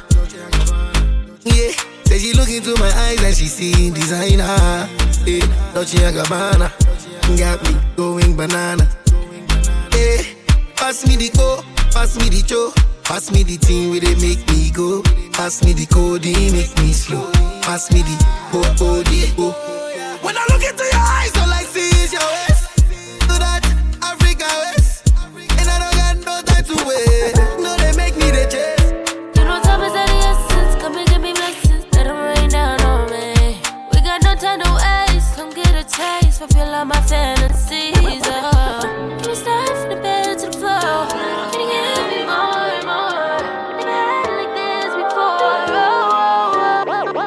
Yeah, 1.45 1.73
say 2.07 2.19
she 2.19 2.33
look 2.35 2.49
into 2.49 2.75
my 2.81 2.91
eyes 3.07 3.23
and 3.23 3.35
she 3.35 3.47
seeing 3.47 3.93
designer. 3.93 4.89
Yeah, 5.27 5.47
Dolce 5.75 6.05
and 6.05 6.82
Gabbana, 7.33 7.39
got 7.39 7.63
me 7.63 7.81
going 7.97 8.37
banana. 8.37 8.89
Yeah, 9.93 10.23
pass 10.77 11.07
me 11.07 11.17
the 11.17 11.31
go, 11.37 11.63
pass 11.91 12.17
me 12.19 12.29
the 12.29 12.43
cho, 12.43 12.73
pass 13.03 13.31
me 13.31 13.43
the 13.43 13.57
thing 13.57 13.91
where 13.91 14.01
they 14.01 14.15
make 14.17 14.47
me 14.49 14.71
go. 14.71 15.03
Pass 15.33 15.65
me 15.65 15.73
the 15.73 15.87
code, 15.87 16.25
make 16.25 16.77
me 16.79 16.93
slow. 16.93 17.31
Pass 17.63 17.91
me 17.93 18.03
the 18.03 18.17
go, 18.53 18.63
go, 18.77 19.03
the 19.03 19.33
go. 19.37 19.51
When 20.23 20.37
I 20.37 20.47
look 20.51 20.63
into 20.63 20.85
your 20.85 20.95
eyes, 20.95 21.37
all 21.37 21.51
I 21.51 21.63
see 21.65 21.89
is 22.05 22.13
your 22.13 22.21
waist. 22.23 22.52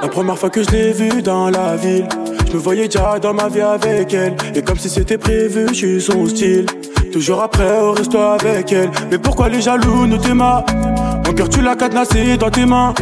La 0.01 0.09
première 0.09 0.37
fois 0.37 0.49
que 0.49 0.63
je 0.63 0.69
l'ai 0.69 0.91
vue 0.91 1.21
dans 1.21 1.49
la 1.49 1.77
ville, 1.77 2.07
je 2.47 2.53
me 2.53 2.57
voyais 2.57 2.87
déjà 2.87 3.17
dans 3.19 3.33
ma 3.33 3.47
vie 3.47 3.61
avec 3.61 4.13
elle. 4.13 4.35
Et 4.53 4.61
comme 4.61 4.77
si 4.77 4.89
c'était 4.89 5.17
prévu, 5.17 5.67
je 5.69 5.73
suis 5.73 6.01
son 6.01 6.27
style. 6.27 6.65
Toujours 7.13 7.41
après 7.41 7.79
au 7.79 7.93
resto 7.93 8.17
avec 8.17 8.73
elle. 8.73 8.91
Mais 9.09 9.17
pourquoi 9.17 9.47
les 9.47 9.61
jaloux 9.61 10.05
nous 10.05 10.17
t'aiment 10.17 10.63
Mon 11.25 11.33
cœur 11.33 11.47
tu 11.47 11.61
l'as 11.61 11.77
cadenassé 11.77 12.35
dans 12.35 12.49
tes 12.49 12.65
mains. 12.65 12.93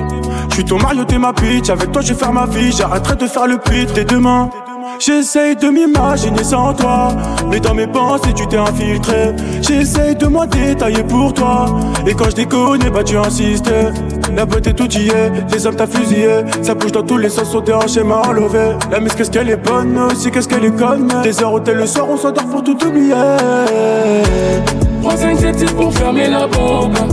Je 0.50 0.56
suis 0.56 0.66
ton 0.66 0.78
Mario, 0.78 1.06
t'es 1.06 1.18
ma 1.18 1.34
pitch. 1.34 1.72
Avec 1.72 1.92
toi 1.92 2.04
je 2.04 2.14
vais 2.14 2.20
faire 2.20 2.34
ma 2.34 2.46
vie. 2.46 2.72
J'arrêterai 2.72 3.16
de 3.16 3.26
faire 3.26 3.48
le 3.48 3.58
pit 3.58 3.92
dès 3.94 4.06
demain. 4.06 4.52
J'essaye 5.00 5.56
de 5.56 5.68
m'imaginer 5.68 6.44
sans 6.44 6.74
toi. 6.74 7.10
Mais 7.50 7.60
dans 7.60 7.74
mes 7.74 7.88
pensées 7.88 8.34
tu 8.34 8.48
t'es 8.48 8.58
infiltré. 8.58 9.34
J'essaye 9.62 10.16
de 10.16 10.28
moi 10.28 10.46
détailler 10.48 11.04
pour 11.04 11.34
toi. 11.34 11.66
Et 12.08 12.14
quand 12.14 12.30
je 12.30 12.36
déconne 12.36 12.90
bah 12.94 13.04
tu 13.04 13.18
insistes 13.18 13.72
La 14.36 14.46
beauté 14.46 14.74
tout 14.74 14.92
y 14.92 15.10
est, 15.10 15.32
les 15.52 15.68
hommes 15.68 15.76
t'as 15.76 15.88
fusillé. 15.88 16.44
Ça 16.62 16.74
bouge 16.76 16.92
dans 16.92 17.04
tous 17.04 17.18
les 17.18 17.30
sens, 17.30 17.52
sauter 17.52 17.74
en 17.74 17.88
schéma 17.88 18.22
enlevé 18.28 18.78
La 18.92 19.00
mise 19.00 19.14
qu'est-ce 19.16 19.32
qu'elle 19.32 19.50
est 19.50 19.58
bonne, 19.58 19.98
aussi 20.12 20.32
qu'est-ce 20.32 20.48
qu'elle 20.48 20.66
est 20.66 20.78
conne. 20.78 21.12
Des 21.24 21.42
heures 21.42 21.54
hôtel 21.54 21.78
le 21.78 21.86
soir 21.86 22.08
on 22.10 22.18
s'endort 22.18 22.46
pour 22.46 22.64
tout 22.64 22.78
oublier. 22.86 23.14
3, 25.02 25.18
5, 25.18 25.38
7, 25.40 25.60
6 25.60 25.66
pour 25.74 25.94
fermer 25.94 26.30
la 26.30 26.48
boca 26.48 27.06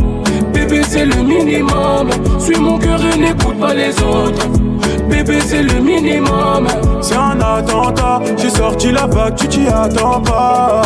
Bébé 0.52 0.82
c'est 0.88 1.06
le 1.06 1.22
minimum. 1.22 2.10
Suis 2.38 2.56
mon 2.56 2.78
cœur 2.78 3.00
et 3.04 3.18
n'écoute 3.18 3.58
pas 3.58 3.74
les 3.74 3.90
autres. 4.02 4.46
Bébé 5.08 5.38
c'est 5.44 5.62
le 5.62 5.80
minimum 5.80 6.66
C'est 7.00 7.16
un 7.16 7.40
attentat. 7.40 8.20
J'ai 8.36 8.50
sorti 8.50 8.92
la 8.92 9.06
bague 9.06 9.34
tu 9.36 9.48
t'y 9.48 9.66
attends 9.68 10.20
pas. 10.20 10.82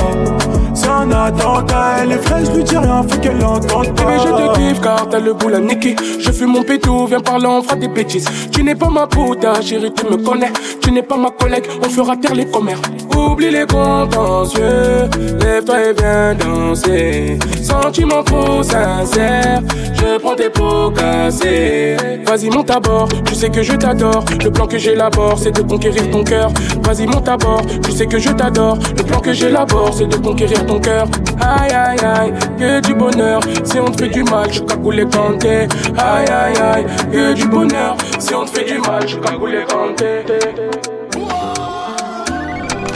C'est 0.75 0.89
un 0.89 1.11
attentat. 1.11 1.97
Elle 2.03 2.13
est 2.13 2.19
fraîche 2.19 2.51
lui 2.55 2.65
dis 2.65 2.77
rien 2.77 3.03
faut 3.09 3.19
qu'elle 3.21 3.39
l'entende 3.39 3.95
pas 3.95 4.05
Bébé 4.05 4.19
je 4.19 4.29
te 4.29 4.57
kiffe 4.59 4.81
car 4.81 5.09
t'as 5.09 5.21
le 5.21 5.33
boule 5.33 5.55
à 5.55 5.61
niquer 5.61 5.97
Je 6.21 6.31
fume 6.31 6.51
mon 6.53 6.63
pétou 6.63 7.07
viens 7.07 7.21
parler 7.21 7.47
on 7.47 7.63
fera 7.63 7.77
des 7.77 7.89
bêtises. 7.89 8.27
Tu 8.53 8.63
n'es 8.63 8.75
pas 8.75 8.91
ma 8.91 9.07
puta 9.07 9.61
chérie 9.63 9.93
tu 9.93 10.05
me 10.07 10.17
connais. 10.17 10.53
Tu 10.81 10.91
n'es 10.91 11.03
pas 11.03 11.17
ma 11.17 11.31
collègue 11.31 11.65
on 11.83 11.89
fera 11.89 12.17
taire 12.17 12.35
les 12.35 12.47
commères. 12.47 12.81
Oublie 13.17 13.51
les 13.51 13.67
contentieux 13.67 15.09
Lève-toi 15.41 15.77
et 15.81 15.93
viens 15.95 16.35
danser. 16.35 17.39
Sentiment 17.63 18.23
trop 18.23 18.63
sincère 18.63 19.61
Je 19.95 20.19
prends 20.19 20.35
tes 20.35 20.51
pots 20.51 20.91
cassés 20.91 21.97
Vas-y 22.27 22.51
monte 22.51 22.71
à 22.71 22.81
bord 22.81 23.09
Tu 23.25 23.35
sais 23.35 23.49
que 23.49 23.63
je 23.63 23.73
t'adore. 23.73 24.25
Le 24.43 24.51
plan 24.51 24.67
que 24.67 24.79
j'élabore 24.79 25.39
c'est 25.39 25.53
de 25.53 25.63
conquérir 25.63 26.04
ton 26.11 26.25
cœur 26.25 26.51
Vas-y 26.83 27.07
monte 27.07 27.29
à 27.29 27.37
bord 27.37 27.63
Tu 27.83 27.93
sais 27.93 28.07
que 28.07 28.19
je 28.19 28.31
t'adore 28.31 28.79
Le 28.97 29.03
plan 29.03 29.21
que 29.21 29.33
j'élabore 29.33 29.93
c'est 29.95 30.07
de 30.07 30.17
conquérir 30.17 30.65
ton 30.67 30.79
cœur 30.81 31.07
Aïe 31.41 31.73
aïe 31.73 31.99
aïe 32.05 32.33
Que 32.59 32.81
du 32.81 32.95
bonheur 32.95 33.41
Si 33.65 33.79
on 33.79 33.91
te 33.91 34.03
fait 34.03 34.11
du 34.11 34.23
mal 34.25 34.53
Je 34.53 34.61
cagoule 34.61 35.07
canté 35.09 35.69
Aïe 35.97 36.29
aïe 36.29 36.57
aïe 36.57 36.87
Que 37.13 37.33
du 37.35 37.47
bonheur 37.47 37.97
Si 38.19 38.35
on 38.35 38.45
te 38.45 38.51
fait 38.51 38.65
du 38.65 38.79
mal 38.79 39.07
Je 39.07 39.17
cagoule 39.17 39.65
canté 39.69 40.25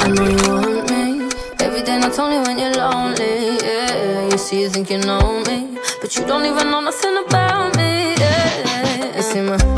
I 0.09 0.11
know 0.11 0.25
you 0.25 0.37
want 0.49 0.91
me. 0.91 1.29
Every 1.61 1.83
not 1.83 2.19
only 2.19 2.39
when 2.39 2.59
you're 2.59 2.73
lonely. 2.73 3.59
You 4.31 4.39
see, 4.39 4.63
you 4.63 4.71
think 4.71 4.89
you 4.89 4.99
know 4.99 5.43
me, 5.47 5.77
but 6.01 6.17
you 6.17 6.25
don't 6.25 6.47
even 6.47 6.71
know 6.71 6.81
nothing 6.81 7.19
about 7.27 7.77
me. 7.77 8.15
Yeah, 8.17 9.17
you 9.17 9.23
see 9.23 9.41
my 9.43 9.78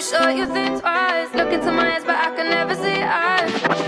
sure 0.00 0.30
you 0.30 0.46
think 0.46 0.80
twice. 0.80 1.32
Look 1.34 1.52
into 1.52 1.72
my 1.72 1.96
eyes, 1.96 2.04
but 2.04 2.16
I 2.16 2.34
can 2.36 2.50
never 2.50 2.74
see 2.74 3.02
eyes. 3.02 3.87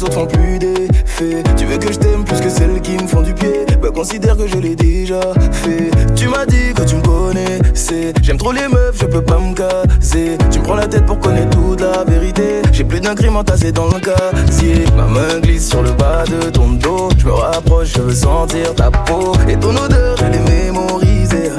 Les 0.00 0.04
autres 0.04 0.14
font 0.14 0.26
plus 0.26 0.58
d'effet 0.58 1.42
Tu 1.56 1.66
veux 1.66 1.76
que 1.76 1.92
je 1.92 1.98
t'aime 1.98 2.24
plus 2.24 2.40
que 2.40 2.48
celles 2.48 2.80
qui 2.80 2.92
me 2.92 3.06
font 3.06 3.20
du 3.20 3.34
pied? 3.34 3.66
Bah 3.82 3.88
considère 3.94 4.36
que 4.36 4.46
je 4.46 4.56
l'ai 4.56 4.74
déjà 4.74 5.20
fait. 5.52 5.90
Tu 6.14 6.28
m'as 6.28 6.46
dit 6.46 6.72
que 6.74 6.82
tu 6.82 6.96
me 6.96 7.02
connaissais. 7.02 8.12
J'aime 8.22 8.38
trop 8.38 8.52
les 8.52 8.68
meufs, 8.68 8.96
je 8.98 9.06
peux 9.06 9.22
pas 9.22 9.38
me 9.38 9.54
caser. 9.54 10.38
Tu 10.50 10.58
me 10.58 10.64
prends 10.64 10.74
la 10.74 10.86
tête 10.86 11.06
pour 11.06 11.18
connaître 11.18 11.50
toute 11.50 11.80
la 11.80 12.04
vérité. 12.04 12.62
J'ai 12.72 12.84
plus 12.84 13.00
d'un 13.00 13.14
crime 13.14 13.36
entassé 13.36 13.72
dans 13.72 13.86
le 13.86 14.00
casier. 14.00 14.84
Ma 14.96 15.06
main 15.06 15.40
glisse 15.42 15.68
sur 15.68 15.82
le 15.82 15.92
bas 15.92 16.24
de 16.24 16.50
ton 16.50 16.68
dos. 16.70 17.10
Je 17.18 17.26
me 17.26 17.32
rapproche, 17.32 17.92
je 17.94 18.00
veux 18.00 18.14
sentir 18.14 18.74
ta 18.74 18.90
peau. 18.90 19.32
Et 19.48 19.56
ton 19.56 19.76
odeur, 19.76 20.16
je 20.16 20.24
l'ai 20.24 20.38
mémorisée. 20.38 21.50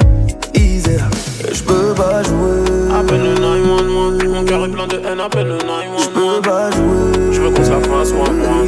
Je 1.52 1.62
peux 1.62 1.94
pas 1.94 2.22
jouer 2.22 2.81
Appelle 2.94 3.22
le 3.22 3.34
911, 3.34 4.24
mon 4.24 4.44
cœur 4.44 4.64
est 4.66 4.68
plein 4.68 4.86
de 4.86 4.96
haine, 4.96 5.20
appelle 5.20 5.48
le 5.48 5.58
911. 5.58 6.02
Je 6.02 6.08
peux 6.10 6.40
pas 6.42 6.70
jouer, 6.70 7.32
je 7.32 7.40
veux 7.40 7.50
qu'on 7.50 7.64
se 7.64 7.70
la 7.70 7.80
fasse 7.80 8.12
moi 8.12 8.28
moi. 8.30 8.62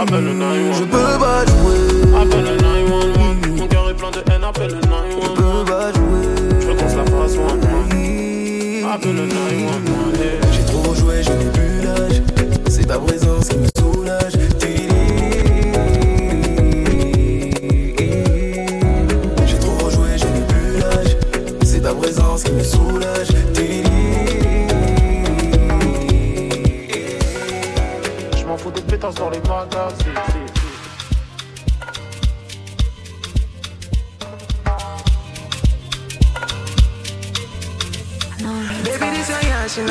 Appelle 0.00 0.24
le 0.24 0.32
911, 0.32 0.76
je 0.78 0.84
peux 0.84 1.18
pas 1.18 1.44
jouer. 1.46 1.78
Appelle 2.16 2.44
le 2.44 2.56
911, 2.56 3.58
mon 3.58 3.66
cœur 3.68 3.90
est 3.90 3.94
plein 3.94 4.10
de 4.10 4.22
haine, 4.32 4.44
appelle 4.44 4.70
le 4.70 4.80
911. 4.80 5.20
Je 5.20 5.42
peux 5.42 5.64
pas 5.70 5.92
jouer, 5.92 6.22
je 6.60 6.66
veux 6.66 6.74
qu'on 6.74 6.88
se 6.88 6.96
la 6.96 7.04
fasse 7.04 7.36
moi 7.36 7.54
moi. 7.60 8.92
Appelle 8.94 9.16
le 9.16 9.26
911, 9.26 10.19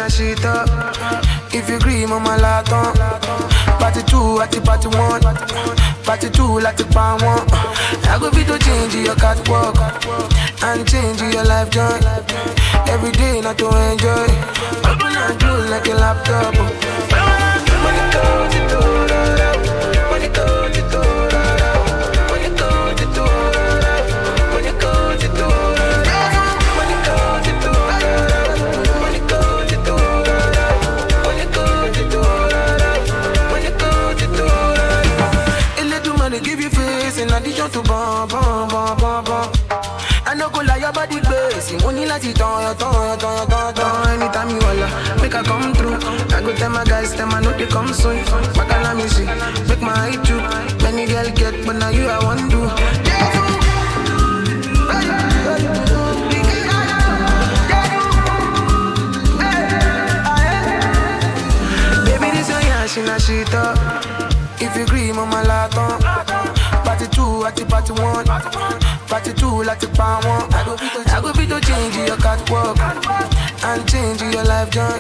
a 0.10 0.12
shit 0.12 0.46
up. 0.46 0.68
If 1.54 1.70
you 1.70 1.78
agree, 1.78 2.06
mama 2.06 2.38
laton. 2.38 2.96
Party 3.80 4.02
two, 4.04 4.42
at 4.42 4.52
the 4.52 4.62
party 4.62 4.88
one. 4.88 5.22
Party 6.04 6.30
two, 6.30 6.60
like 6.60 6.78
the 6.78 6.86
pan 6.86 7.18
one. 7.24 7.48
I 8.10 8.18
go 8.20 8.30
be 8.32 8.44
to 8.46 8.58
change 8.60 8.96
your 8.96 9.16
catwalk 9.16 9.78
and 10.64 10.88
change 10.88 11.22
your 11.22 11.46
life 11.46 11.70
joy. 11.70 12.00
Every 12.88 13.12
day, 13.12 13.42
not 13.42 13.58
to 13.60 13.68
enjoy. 13.92 14.28
Open 14.90 15.16
and 15.16 15.40
close 15.40 15.70
like 15.70 15.88
a 15.88 15.94
laptop. 15.94 16.89
Tongue, 42.34 42.64
your 42.64 42.76
tongue, 42.76 43.08
your 43.08 43.18
tongue, 43.18 43.74
tongue. 43.74 44.08
Anytime 44.08 44.50
you 44.50 44.60
holla, 44.62 44.88
make 45.22 45.36
I 45.36 45.44
come 45.44 45.74
through. 45.74 45.96
I 46.36 46.42
go 46.42 46.56
tell 46.56 46.70
my 46.70 46.84
guys, 46.84 47.14
tell 47.16 47.28
my 47.28 47.40
know 47.40 47.56
they 47.58 47.68
come 47.68 47.94
soon. 47.94 48.18
Bacala 48.56 48.94
see, 49.10 49.26
make 49.68 49.82
my 49.82 49.94
eye 49.94 50.18
too. 50.24 50.40
Many 50.84 51.06
girl 51.06 51.30
get, 51.32 51.66
but 51.66 51.78
now 51.78 51.90
you 51.90 52.08
I 52.08 52.20
want 52.24 52.52
to. 52.52 52.60
Baby, 62.06 62.32
this 62.36 62.50
your 62.50 62.62
yash 62.62 62.98
in 62.98 63.08
a 63.08 63.20
shit 63.20 63.54
up. 63.54 63.78
If 64.62 64.76
you 64.76 64.84
agree, 64.84 65.12
mama 65.12 65.44
laton. 65.44 66.39
Two, 67.20 67.44
at 67.44 67.54
the 67.54 67.66
party 67.66 67.92
one. 67.92 68.24
Party 69.12 69.34
two, 69.34 69.64
like 69.64 69.82
the 69.82 69.88
pan 69.90 70.24
one. 70.24 70.48
I 70.56 70.64
go 70.64 71.34
fit 71.34 71.50
to, 71.50 71.60
change 71.60 71.96
your 72.08 72.16
catwalk 72.16 72.80
and 72.80 73.84
change 73.92 74.22
your 74.22 74.46
life 74.46 74.70
joy. 74.72 74.96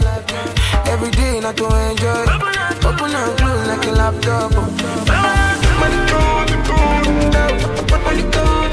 Every 0.91 1.11
day, 1.11 1.39
not 1.39 1.55
to 1.55 1.63
enjoy. 1.87 2.27
Open 2.83 3.15
and 3.15 3.37
close 3.39 3.67
like 3.71 3.87
a 3.87 3.91
laptop. 3.95 4.51
Money 5.79 5.99
go, 6.11 6.19
money 6.35 6.57
go, 6.67 6.79
money 8.03 8.23
go, 8.35 8.68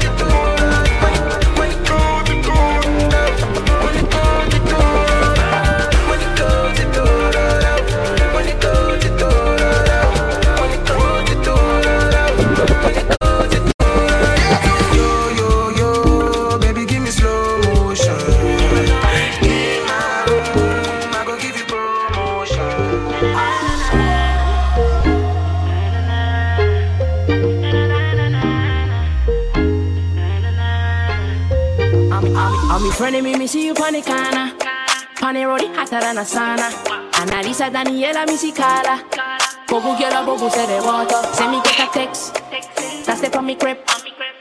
I'm 32.99 33.23
me, 33.23 33.35
me 33.37 33.45
see 33.45 33.67
you 33.67 33.73
on 33.75 33.93
the 33.93 34.01
corner. 34.01 34.53
Pani 35.17 35.43
road 35.43 35.61
hotter 35.75 35.99
than 35.99 36.17
a 36.17 36.21
sauna. 36.21 36.71
Analisa 37.11 37.69
Daniela 37.69 38.25
Misicala. 38.25 38.97
Bogu 39.67 39.97
girl, 39.99 40.25
bogu 40.25 40.49
say 40.49 40.65
they 40.65 40.79
want 40.79 41.07
to. 41.09 41.23
Send 41.35 41.51
me 41.51 41.61
get 41.63 41.87
a 41.87 41.93
text. 41.93 42.41
That's 43.05 43.21
the 43.21 43.29
from 43.29 43.45
me 43.45 43.55
crib. 43.55 43.77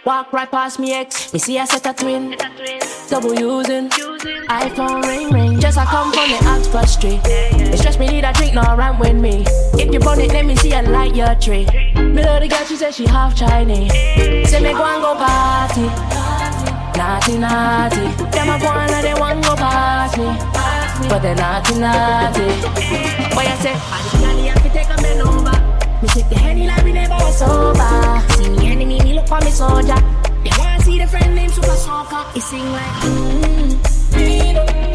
Walk 0.07 0.33
right 0.33 0.51
past 0.51 0.79
me 0.79 0.95
ex. 0.95 1.35
Me 1.35 1.39
see 1.39 1.59
I 1.59 1.67
set 1.67 1.87
a 1.87 1.93
twin. 1.93 2.35
Double 3.11 3.35
using. 3.35 3.91
iPhone 3.91 5.03
ring 5.03 5.31
ring. 5.31 5.61
Just 5.61 5.77
I 5.77 5.85
come 5.85 6.11
from 6.13 6.31
the 6.31 6.43
Oxford 6.49 6.89
Street. 6.89 7.21
It's 7.25 7.83
just 7.83 8.01
me 8.01 8.09
need 8.09 8.25
a 8.25 8.33
drink, 8.33 8.55
no 8.55 8.63
rant 8.75 8.99
with 8.99 9.17
me. 9.17 9.45
If 9.75 9.93
you 9.93 10.01
burn 10.01 10.21
it, 10.21 10.33
let 10.33 10.47
me 10.47 10.57
see 10.57 10.73
a 10.73 10.81
light 10.83 11.15
your 11.15 11.35
tree. 11.35 11.67
Me 11.95 12.25
love 12.25 12.41
the 12.41 12.49
girl, 12.49 12.65
she 12.65 12.77
said 12.77 12.95
she 12.95 13.07
half 13.07 13.37
Chinese. 13.37 13.93
Say 14.49 14.61
me 14.63 14.73
go 14.73 14.85
and 14.85 15.03
go 15.03 15.15
party. 15.15 16.16
Naughty, 16.97 17.39
naughty. 17.39 18.05
Them 18.33 18.49
a 18.49 18.59
go 18.59 18.69
and 18.73 19.05
they 19.05 19.15
want 19.15 19.45
go 19.45 19.55
past 19.55 20.17
me. 20.17 20.29
But 21.09 21.21
they 21.21 21.35
naughty, 21.35 21.75
naughty. 21.79 22.47
Boy, 23.35 23.45
I 23.45 23.57
say, 23.61 23.75
I 23.77 23.99
the 24.03 24.19
candy 24.19 24.47
have 24.49 24.63
to 24.63 24.71
take 24.71 24.89
a 24.89 25.03
man 25.03 25.21
over. 25.21 25.57
Me 26.03 26.09
take 26.09 26.29
the 26.29 26.37
henny 26.37 26.67
like 26.67 26.85
we 26.85 26.93
never 26.93 27.15
was 27.15 27.39
sober. 27.39 28.23
See 28.37 28.49
me 28.49 28.73
enemy, 28.73 29.01
me 29.03 29.15
look 29.15 29.29
for 29.29 29.41
me 29.41 29.51
soldier. 29.51 30.01
They 30.43 30.51
wanna 30.59 30.81
see 30.83 30.99
the 30.99 31.07
friend 31.07 31.35
named 31.35 31.53
Super 31.53 31.77
Soccer. 31.77 32.25
He 32.33 32.41
sing 32.41 32.73
like, 32.73 32.93
mmm. 33.03 34.86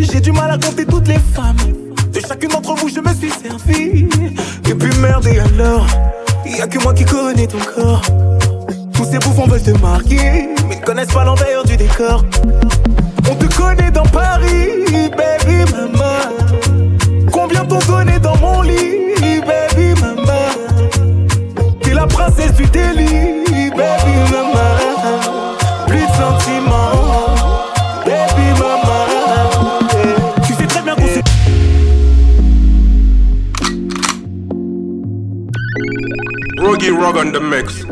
J'ai 0.00 0.20
du 0.20 0.32
mal 0.32 0.50
à 0.50 0.58
compter 0.58 0.86
toutes 0.86 1.08
les 1.08 1.18
femmes. 1.18 1.56
De 2.12 2.20
chacune 2.20 2.50
d'entre 2.50 2.74
vous, 2.74 2.88
je 2.88 3.00
me 3.00 3.12
suis 3.14 3.30
servi. 3.30 4.06
Et 4.68 4.74
puis 4.74 4.96
merde, 4.98 5.26
et 5.26 5.40
alors? 5.40 5.86
Y 6.46 6.60
a 6.60 6.66
que 6.68 6.78
moi 6.82 6.94
qui 6.94 7.04
connais 7.04 7.46
ton 7.46 7.58
corps. 7.58 8.02
Tous 8.92 9.04
ces 9.04 9.18
bouffons 9.18 9.46
veulent 9.46 9.62
te 9.62 9.76
marquer, 9.80 10.48
mais 10.68 10.76
ne 10.76 10.84
connaissent 10.84 11.12
pas 11.12 11.24
l'envers 11.24 11.64
du 11.64 11.76
décor. 11.76 12.24
On 13.28 13.34
te 13.34 13.46
connaît 13.56 13.90
dans 13.90 14.04
the 37.34 37.40
mix. 37.40 37.83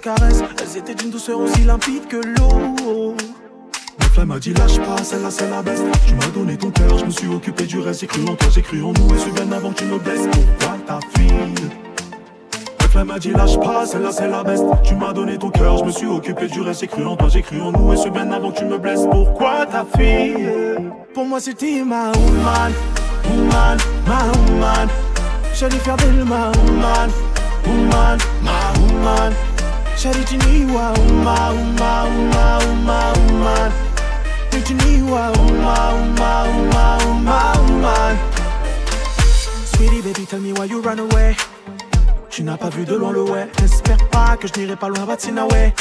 Caresses, 0.00 0.42
elles 0.60 0.78
étaient 0.78 0.94
d'une 0.94 1.10
douceur 1.10 1.40
aussi 1.40 1.62
limpide 1.62 2.06
que 2.08 2.16
l'eau. 2.16 3.14
Ma 3.98 4.06
flamme 4.06 4.28
m'a 4.28 4.38
dit 4.38 4.52
lâche 4.52 4.78
pas, 4.78 5.02
celle-là 5.02 5.30
c'est 5.30 5.48
la 5.50 5.62
best 5.62 5.82
Tu 6.06 6.14
m'as 6.14 6.28
donné 6.28 6.56
ton 6.56 6.70
cœur, 6.70 6.98
je 6.98 7.04
me 7.04 7.10
suis 7.10 7.28
occupé 7.28 7.64
du 7.64 7.80
reste. 7.80 8.00
J'ai 8.00 8.06
cru 8.06 8.22
en 8.28 8.34
toi, 8.34 8.48
j'ai 8.52 8.62
cru 8.62 8.82
en 8.82 8.92
nous 8.92 9.14
Et 9.14 9.18
ce 9.18 9.30
bien 9.30 9.50
avant 9.52 9.70
que 9.70 9.78
tu 9.78 9.84
me 9.84 9.98
blesses. 9.98 10.26
Pourquoi 10.30 10.76
ta 10.86 11.00
fille 11.16 11.54
Ma 12.80 12.88
flamme 12.88 13.08
m'a 13.08 13.18
dit 13.18 13.30
lâche 13.30 13.58
pas, 13.58 13.86
celle-là 13.86 14.12
c'est 14.12 14.28
la 14.28 14.44
best 14.44 14.64
Tu 14.84 14.94
m'as 14.94 15.12
donné 15.12 15.38
ton 15.38 15.50
cœur, 15.50 15.78
je 15.78 15.84
me 15.84 15.90
suis 15.90 16.06
occupé 16.06 16.46
du 16.46 16.60
reste. 16.60 16.80
J'ai 16.80 16.86
cru 16.86 17.04
en 17.04 17.16
toi, 17.16 17.28
j'ai 17.28 17.42
cru 17.42 17.60
en 17.60 17.72
nous 17.72 17.92
Et 17.92 17.96
ce 17.96 18.08
bien 18.08 18.30
avant 18.30 18.50
que 18.50 18.58
tu 18.58 18.64
me 18.64 18.78
blesses. 18.78 19.06
Pourquoi 19.10 19.66
ta 19.66 19.84
fille 19.96 20.48
Pour 21.14 21.24
moi 21.24 21.40
c'était 21.40 21.82
ma 21.82 22.12
woman, 22.12 22.72
woman, 23.30 23.78
ma 24.06 24.50
woman. 24.50 24.88
J'allais 25.54 25.76
faire 25.78 25.96
d'elle 25.96 26.24
ma 26.24 26.50
woman, 26.50 27.10
woman, 27.66 28.18
ma 28.42 28.80
woman. 28.80 29.32
Woman, 29.98 30.68
woman, 30.74 31.74
woman, 31.74 32.58
woman, 32.86 33.14
woman. 33.26 33.72
Et 34.52 34.62
tu 34.64 34.74
ni 34.74 35.02
wa 35.02 35.30
woman, 35.32 36.14
woman, 36.16 36.68
woman, 36.70 36.98
woman, 37.04 37.82
woman. 37.82 38.16
Sweetie 39.64 40.00
baby, 40.02 40.24
tell 40.24 40.38
me 40.38 40.52
why 40.52 40.66
you 40.66 40.80
run 40.80 41.00
away. 41.00 41.34
Tu 42.30 42.44
n'as 42.44 42.56
pas 42.56 42.68
vu 42.70 42.84
de 42.84 42.94
loin 42.94 43.10
le 43.10 43.24
way. 43.24 43.48
N'espère 43.60 43.98
pas 44.10 44.36
que 44.36 44.46
je 44.46 44.52
n'irai 44.60 44.76
pas 44.76 44.88
loin, 44.88 45.04
Batinawe. 45.04 45.72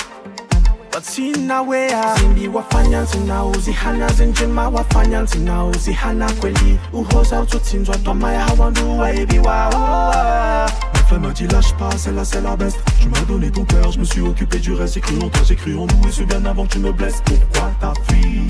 Batinawe, 0.91 1.87
ah. 1.93 2.15
Zimbi 2.17 2.47
wafanya 2.47 3.01
nzina 3.01 3.45
uzihana 3.45 4.07
zinjima 4.13 4.69
wafanya 4.69 5.21
nzina 5.21 5.65
uzihana 5.65 6.31
kweli 6.39 6.79
uhoza 6.93 7.41
ututsinzwa 7.41 7.95
twamaya 7.97 8.39
hawandu 8.39 8.99
waibiwa 8.99 9.43
Ma 9.43 9.69
oh, 9.69 10.11
ah. 10.15 10.67
Flamme 11.07 11.21
m'a 11.21 11.31
dit 11.31 11.47
lâche 11.47 11.73
pas, 11.73 11.91
celle-là 11.91 12.25
c'est 12.25 12.41
la 12.41 12.55
best. 12.55 12.79
Tu 12.99 13.07
m'as 13.09 13.25
donné 13.27 13.49
ton 13.49 13.63
cœur, 13.63 13.91
je 13.91 13.99
me 13.99 14.03
suis 14.03 14.21
occupé 14.21 14.59
du 14.59 14.73
reste. 14.73 14.95
J'ai 14.95 15.01
cru 15.01 15.15
en 15.17 15.29
toi, 15.29 15.41
j'ai 15.45 15.55
cru 15.55 15.75
en 15.75 15.85
nous 15.85 16.07
Et 16.07 16.11
ce 16.11 16.23
bien 16.23 16.45
avant 16.45 16.65
tu 16.65 16.79
me 16.79 16.91
blesses. 16.91 17.21
Pourquoi 17.23 17.71
ta 17.79 17.93
fille? 18.09 18.47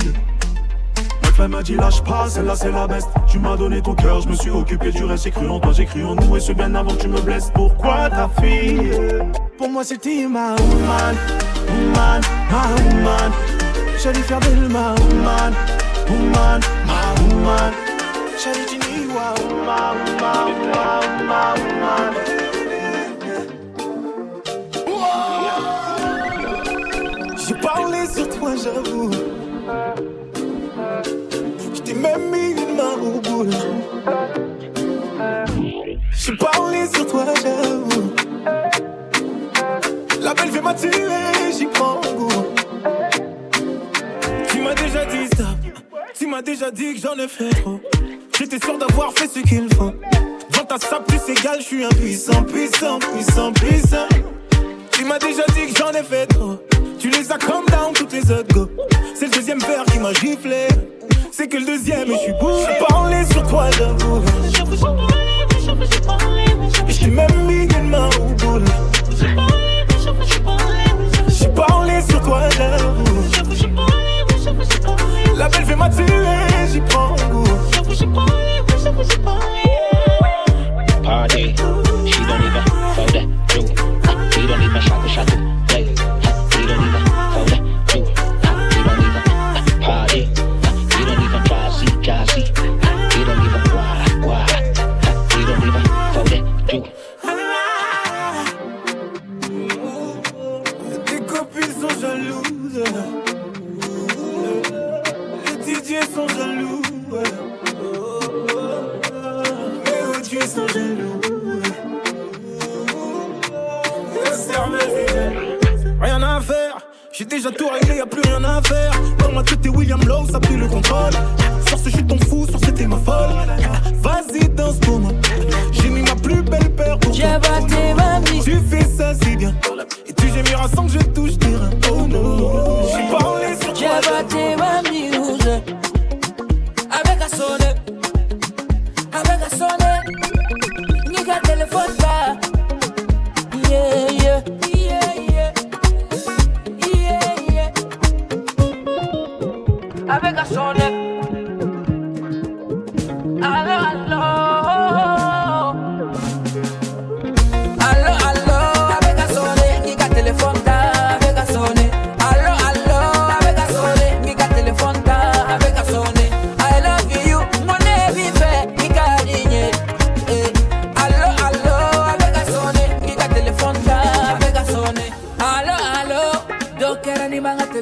Ma 1.23 1.29
flamme 1.29 1.51
m'a 1.51 1.63
dit 1.63 1.75
lâche 1.75 2.03
pas, 2.03 2.27
celle-là 2.29 2.55
c'est 2.55 2.71
la 2.71 2.87
best. 2.87 3.09
Tu 3.27 3.39
m'as 3.39 3.55
donné 3.55 3.81
ton 3.81 3.93
cœur, 3.95 4.21
je 4.21 4.29
me 4.29 4.35
suis 4.35 4.49
occupé 4.49 4.91
du 4.91 5.03
reste. 5.03 5.25
J'ai 5.25 5.31
cru 5.31 5.47
en 5.47 5.59
toi, 5.59 5.71
j'ai 5.71 5.85
cru 5.85 6.03
en 6.03 6.15
nous 6.15 6.35
Et 6.35 6.39
ce 6.39 6.51
bien 6.51 6.73
avant 6.75 6.95
tu 6.95 7.07
me 7.07 7.21
blesses. 7.21 7.51
Pourquoi 7.53 8.09
ta 8.09 8.29
fille? 8.41 8.91
Pour 9.57 9.69
moi 9.69 9.83
c'était 9.83 10.27
ma 10.27 10.51
woman, 10.55 11.15
woman, 11.67 12.21
ma 12.51 12.63
woman 12.83 13.31
J'allais 14.01 14.21
faire 14.21 14.39
d'elle 14.39 14.69
ma 14.69 14.93
woman, 14.93 15.53
woman, 16.09 16.61
ma 16.85 17.21
woman 17.21 17.73
J'allais 18.43 18.65
dire 18.65 19.15
wa 19.15 19.33
woman, 19.41 19.97
woman, 20.21 20.53
woman, 20.61 21.19
woman, 21.19 21.55
woman 21.81 22.36
sur 28.07 28.29
toi, 28.29 28.51
j'avoue. 28.55 29.11
Je 31.73 31.81
t'ai 31.81 31.93
même 31.93 32.31
mis 32.31 32.51
une 32.51 32.75
main 32.75 32.93
au 33.01 33.19
boule. 33.19 33.49
J'ai 36.11 36.35
parlé 36.37 36.85
sur 36.93 37.05
toi, 37.07 37.25
j'avoue. 37.41 38.13
La 40.21 40.33
belle 40.33 40.49
fait 40.49 40.61
m'a 40.61 40.73
tué, 40.73 40.91
j'y 41.57 41.65
prends 41.67 42.01
goût. 42.15 42.29
Tu 44.49 44.61
m'as 44.61 44.73
déjà 44.73 45.05
dit 45.05 45.27
stop. 45.27 45.45
Tu 46.17 46.27
m'as 46.27 46.41
déjà 46.41 46.71
dit 46.71 46.95
que 46.95 46.99
j'en 46.99 47.15
ai 47.15 47.27
fait 47.27 47.49
trop. 47.61 47.79
J'étais 48.37 48.59
sûr 48.59 48.77
d'avoir 48.77 49.13
fait 49.13 49.27
ce 49.27 49.39
qu'il 49.39 49.67
faut. 49.75 49.93
Vent 50.51 50.67
à 50.69 50.79
ça 50.79 50.99
plus 50.99 51.19
égal, 51.31 51.59
je 51.59 51.65
suis 51.65 51.85
impuissant, 51.85 52.43
puissant, 52.43 52.99
puissant, 52.99 53.51
puissant. 53.53 54.07
Tu 54.97 55.05
m'as 55.05 55.19
déjà 55.19 55.43
dit 55.53 55.71
que 55.71 55.77
j'en 55.77 55.91
ai 55.91 56.01
fait 56.01 56.25
trop. 56.25 56.57
Tu 56.97 57.11
les 57.11 57.31
as 57.31 57.37
comme 57.37 57.67
down 57.67 57.93
toutes 57.93 58.11
les 58.13 58.31
autres 58.31 58.51
go. 58.51 58.67
C'est 59.13 59.25
le 59.25 59.31
deuxième 59.31 59.59
verre 59.59 59.85
qui 59.85 59.99
m'a 59.99 60.11
giflé. 60.11 60.67
C'est 61.31 61.47
que 61.47 61.57
le 61.57 61.65
deuxième 61.65 62.09
et 62.09 62.15
je 62.15 62.17
suis 62.17 62.33
beau. 62.41 62.65
J'ai 62.65 62.83
parlé 62.83 63.23
sur 63.25 63.43
toi, 63.47 63.69
j'avoue. 63.77 64.23
J'ai 66.87 67.11
même 67.11 67.45
mis 67.45 67.71
une 67.75 67.89
main 67.91 68.09
au 68.19 68.33
boule. 68.43 68.65
J'ai 71.27 71.47
parlé 71.49 72.01
sur 72.01 72.19
toi, 72.23 72.49
j'avoue. 72.57 73.03
La 75.37 75.47
belle 75.47 75.65
fait 75.65 75.75
m'attirer, 75.75 76.07
j'y 76.71 76.81
prends 76.81 77.15
goût. 77.29 77.43
Party. 81.03 81.53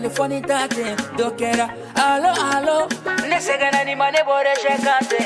telefoni 0.05 0.41
tate 0.41 0.85
dɔ 1.17 1.27
kɛra 1.39 1.67
alo 1.95 2.31
alo 2.53 2.77
ne 3.29 3.37
ni 3.85 3.95
ne 3.95 4.21
bɔrɛ 4.27 4.53
sɛ 4.61 4.73
kante 4.85 5.21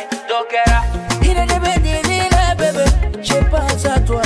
de 1.84 2.18
la 2.36 2.56
bebe 2.56 2.86
je 3.22 3.38
pense 3.52 3.86
à 3.86 4.00
toi 4.08 4.22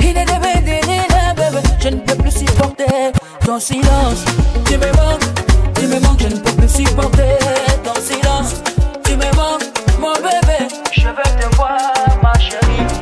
hinɛ 0.00 0.24
de 0.24 0.36
bɛ 0.42 0.52
deni 0.66 0.98
la 1.10 1.34
bebe 1.34 1.60
je 1.80 1.88
ne 1.88 2.00
peux 2.06 2.14
plus 2.14 2.30
supporter 2.30 3.12
ton 3.44 3.58
silence. 3.58 4.24
Tu 4.66 4.76
me 4.78 4.90
manques 4.98 5.28
tu 5.74 5.86
me 5.88 5.98
manques 6.00 6.20
je 6.20 6.28
ne 6.28 6.38
peux 6.38 6.52
plus 6.52 6.68
supporter 6.68 7.38
ton 7.82 8.00
silence. 8.00 8.62
Tu 9.04 9.16
me 9.16 9.28
manques 9.34 9.66
mon 9.98 10.14
bébé. 10.14 10.58
Je 10.92 11.08
veux 11.08 11.30
te 11.40 11.56
voir 11.56 11.92
ma 12.22 12.38
chérie. 12.38 12.97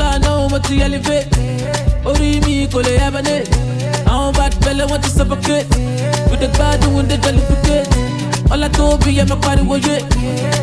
Gbà 0.00 0.18
náà 0.24 0.48
mo 0.50 0.58
ti 0.66 0.80
elevate 0.80 1.28
orí 2.08 2.40
mi 2.46 2.66
kò 2.72 2.80
lè 2.86 2.92
hibernate 3.02 3.50
àwọn 4.10 4.32
bad 4.38 4.52
belle 4.64 4.84
wọ́n 4.90 5.00
ti 5.02 5.10
suffocate. 5.10 5.66
We 6.30 6.36
dey 6.40 6.48
gbádùn 6.54 6.94
we 6.96 7.02
dey 7.02 7.18
jollificate 7.24 7.88
ọlá 8.52 8.68
tó 8.76 8.96
bí 9.04 9.10
yẹ 9.18 9.24
mi 9.30 9.36
pariwo 9.44 9.76
yé 9.86 9.96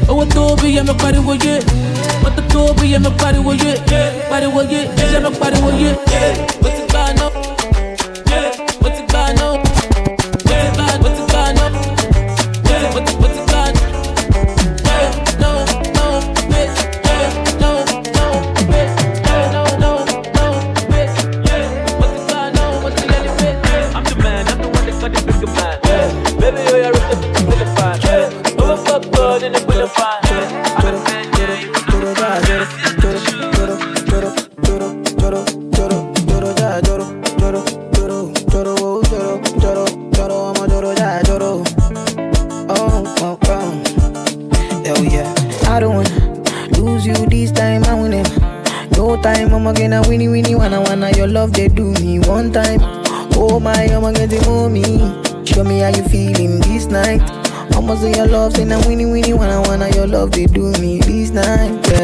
owó 0.09 0.25
tó 0.33 0.55
bí 0.61 0.67
yẹ 0.75 0.81
mi 0.87 0.93
pariwo 1.01 1.33
yé 1.45 1.53
mọ́tò 2.23 2.41
tó 2.53 2.73
bí 2.81 2.85
yẹ 2.93 2.99
mi 2.99 3.09
pariwo 3.21 3.53
yé 3.63 3.71
pariwo 4.29 4.61
yé 4.71 4.79
yẹ 5.13 5.19
mi 5.25 5.29
pariwo 5.39 5.69
yé 5.81 5.89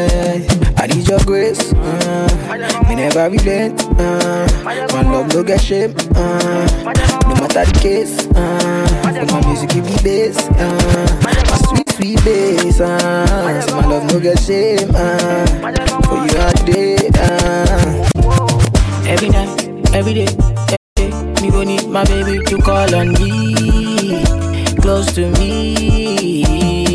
Yeah. 0.04 0.74
I 0.76 0.86
need 0.86 1.08
your 1.08 1.18
grace, 1.24 1.72
uh, 1.72 2.84
me 2.88 2.94
never 2.96 3.30
relent. 3.30 3.80
Uh, 3.98 4.46
my 4.62 5.02
love 5.02 5.32
no 5.32 5.42
get 5.42 5.60
shame, 5.62 5.94
uh, 6.14 6.66
no 7.26 7.34
matter 7.40 7.64
the 7.64 7.78
case. 7.80 8.26
Uh, 8.36 8.84
my 9.32 9.40
music 9.46 9.70
give 9.70 9.84
me 9.84 9.96
bass, 10.02 10.36
uh, 10.60 11.20
my 11.24 11.32
sweet 11.68 11.88
sweet 11.90 12.24
bass. 12.24 12.80
Uh, 12.80 13.60
so 13.62 13.80
my 13.80 13.86
love 13.86 14.04
no 14.12 14.20
get 14.20 14.38
shame, 14.38 14.90
uh, 14.94 15.46
for 16.04 16.20
you 16.28 16.36
all 16.36 16.52
day. 16.68 16.96
Uh. 17.16 18.04
Every 19.08 19.30
night, 19.30 19.68
every 19.94 20.12
day, 20.12 20.28
every 20.68 20.92
day, 20.96 21.10
me 21.40 21.50
go 21.50 21.62
need 21.62 21.88
my 21.88 22.04
baby 22.04 22.44
to 22.44 22.58
call 22.58 22.94
on 22.94 23.12
me, 23.14 24.22
close 24.82 25.12
to 25.14 25.30
me, 25.40 26.44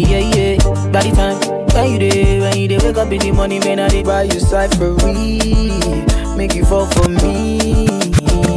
yeah 0.05 0.19
yeah. 0.35 0.57
The 0.91 1.01
time 1.15 1.37
when 1.73 1.91
you 1.93 1.99
day, 1.99 2.38
you 2.61 2.67
day, 2.67 2.77
wake 2.77 2.97
up 2.97 3.11
in 3.11 3.19
the 3.19 3.31
morning, 3.31 3.59
man, 3.61 3.79
I 3.79 3.87
dey 3.89 4.03
buy 4.03 4.23
you 4.23 4.39
cyphery, 4.39 5.39
make 6.37 6.53
you 6.55 6.65
fall 6.65 6.85
for 6.87 7.07
me. 7.09 7.87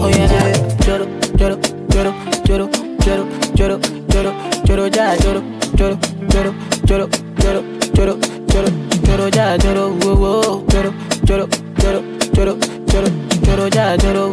Oh 0.02 0.08
yeah, 0.08 0.30
yeah. 0.30 0.76
Joro, 0.84 1.06
joro, 1.36 1.56
joro, 1.90 2.12
joro, 2.44 2.68
joro, 3.04 3.28
joro, 3.54 3.78
joro, 4.10 4.32
joro, 4.66 4.88
ja, 4.88 5.16
joro, 5.16 5.42
joro, 5.76 5.98
joro, 6.28 6.54
joro, 6.86 7.08
joro, 7.36 7.60
joro, 7.94 8.18
joro, 8.52 8.70
joro, 9.06 9.28
ja, 9.30 9.56
joro, 9.58 9.90
whoa, 10.00 10.14
whoa, 10.16 10.64
joro, 10.68 10.92
joro, 11.24 11.46
joro, 11.78 12.02
joro, 12.34 12.56
joro, 12.86 13.08
joro, 13.46 13.68
ja, 13.68 13.96
joro, 13.96 14.28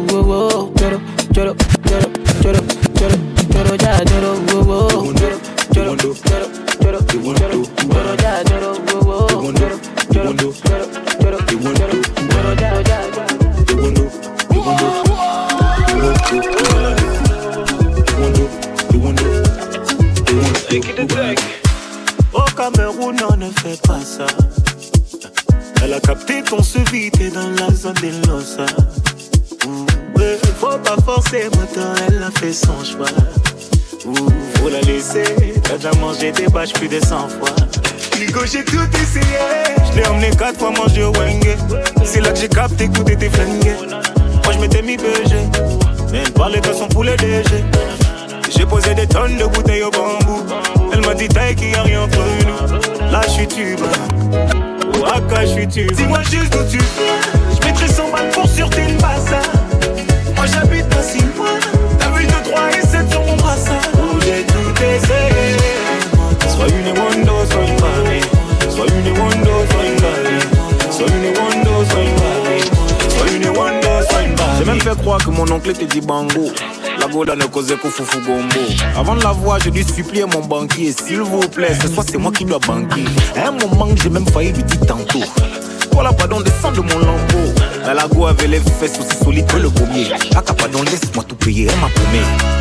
bâches 36.60 36.72
plus 36.74 36.88
de 36.88 37.00
100 37.00 37.28
fois. 37.28 37.48
Hugo, 38.20 38.40
j'ai 38.44 38.62
tout 38.64 38.76
essayé. 39.02 39.38
Je 39.90 39.98
l'ai 39.98 40.06
emmené 40.06 40.28
quatre 40.30 40.58
fois 40.58 40.70
manger 40.70 41.04
au 41.04 41.12
Wenge. 41.12 41.56
C'est 42.04 42.20
là 42.20 42.32
que 42.32 42.38
j'ai 42.38 42.48
capté 42.48 42.86
que 42.88 42.92
tout 42.92 43.08
était 43.08 43.30
flingué. 43.30 43.72
Moi, 44.44 44.52
je 44.52 44.58
m'étais 44.58 44.82
mis 44.82 44.98
BG. 44.98 45.36
Mais 46.12 46.18
elle 46.18 46.32
parlait 46.32 46.60
de 46.60 46.72
son 46.74 46.86
poulet 46.88 47.16
DG. 47.16 47.64
J'ai 48.54 48.66
posé 48.66 48.94
des 48.94 49.06
tonnes 49.06 49.38
de 49.38 49.44
bouteilles 49.44 49.84
au 49.84 49.90
bambou. 49.90 50.44
Elle 50.92 51.00
m'a 51.06 51.14
dit, 51.14 51.28
taille 51.28 51.54
qu'il 51.54 51.70
y 51.70 51.74
a 51.74 51.82
rien 51.82 52.02
entre 52.02 52.18
nous. 52.18 53.10
Là, 53.10 53.22
je 53.24 53.30
suis 53.30 53.48
tube. 53.48 53.80
Waka, 55.00 55.46
je 55.46 55.52
suis 55.52 55.68
tube. 55.68 55.92
Dis-moi 55.92 56.20
juste 56.30 56.52
d'où 56.52 56.62
tu 56.70 56.76
viens. 56.76 57.58
Je 57.58 57.66
mettrai 57.66 57.88
100 57.88 58.10
balles 58.10 58.30
pour 58.34 58.46
sûreté 58.46 58.82
le 58.86 59.00
bazar. 59.00 59.40
Moi, 60.36 60.44
j'habite 60.44 60.88
dans 60.90 61.02
6 61.02 61.24
mois. 61.38 61.58
T'as 61.98 62.10
vu 62.10 62.26
2, 62.26 62.32
3 62.50 62.62
et 62.70 62.86
croire 75.70 75.82
que 75.82 75.82
mon 75.82 75.82
oncle 75.82 75.82
était 75.82 75.86
dit 75.86 76.00
bango. 76.06 76.50
La 76.98 77.06
goda 77.06 77.36
ne 77.36 77.44
causait 77.44 77.76
qu'au 77.76 77.88
foufou 77.88 78.20
gombo. 78.20 78.60
Avant 78.96 79.14
de 79.14 79.22
la 79.22 79.32
voir, 79.32 79.58
j'ai 79.60 79.70
dû 79.70 79.82
supplier 79.82 80.24
mon 80.26 80.40
banquier. 80.40 80.92
S'il 80.92 81.20
vous 81.20 81.40
plaît, 81.48 81.76
ce 81.80 81.88
soir 81.88 82.04
c'est 82.08 82.18
moi 82.18 82.32
qui 82.32 82.44
dois 82.44 82.58
banquer. 82.58 83.04
À 83.36 83.48
un 83.48 83.52
moment, 83.52 83.88
j'ai 83.96 84.10
même 84.10 84.26
failli 84.26 84.52
lui 84.52 84.62
dire 84.62 84.80
tantôt. 84.86 85.24
Voilà, 85.92 86.12
pardon, 86.12 86.40
descends 86.40 86.72
de 86.72 86.80
mon 86.80 86.98
lambeau. 86.98 87.54
La 87.84 88.06
go 88.06 88.26
avait 88.26 88.46
les 88.46 88.60
fesses 88.60 88.98
aussi 89.00 89.24
solides 89.24 89.46
que 89.46 89.56
le 89.56 89.70
pommier. 89.70 90.12
Aka, 90.36 90.54
pardon, 90.54 90.82
laisse-moi 90.82 91.24
tout 91.26 91.36
payer, 91.36 91.68
elle 91.68 91.80
m'a 91.80 91.88
paumé. 91.88 92.59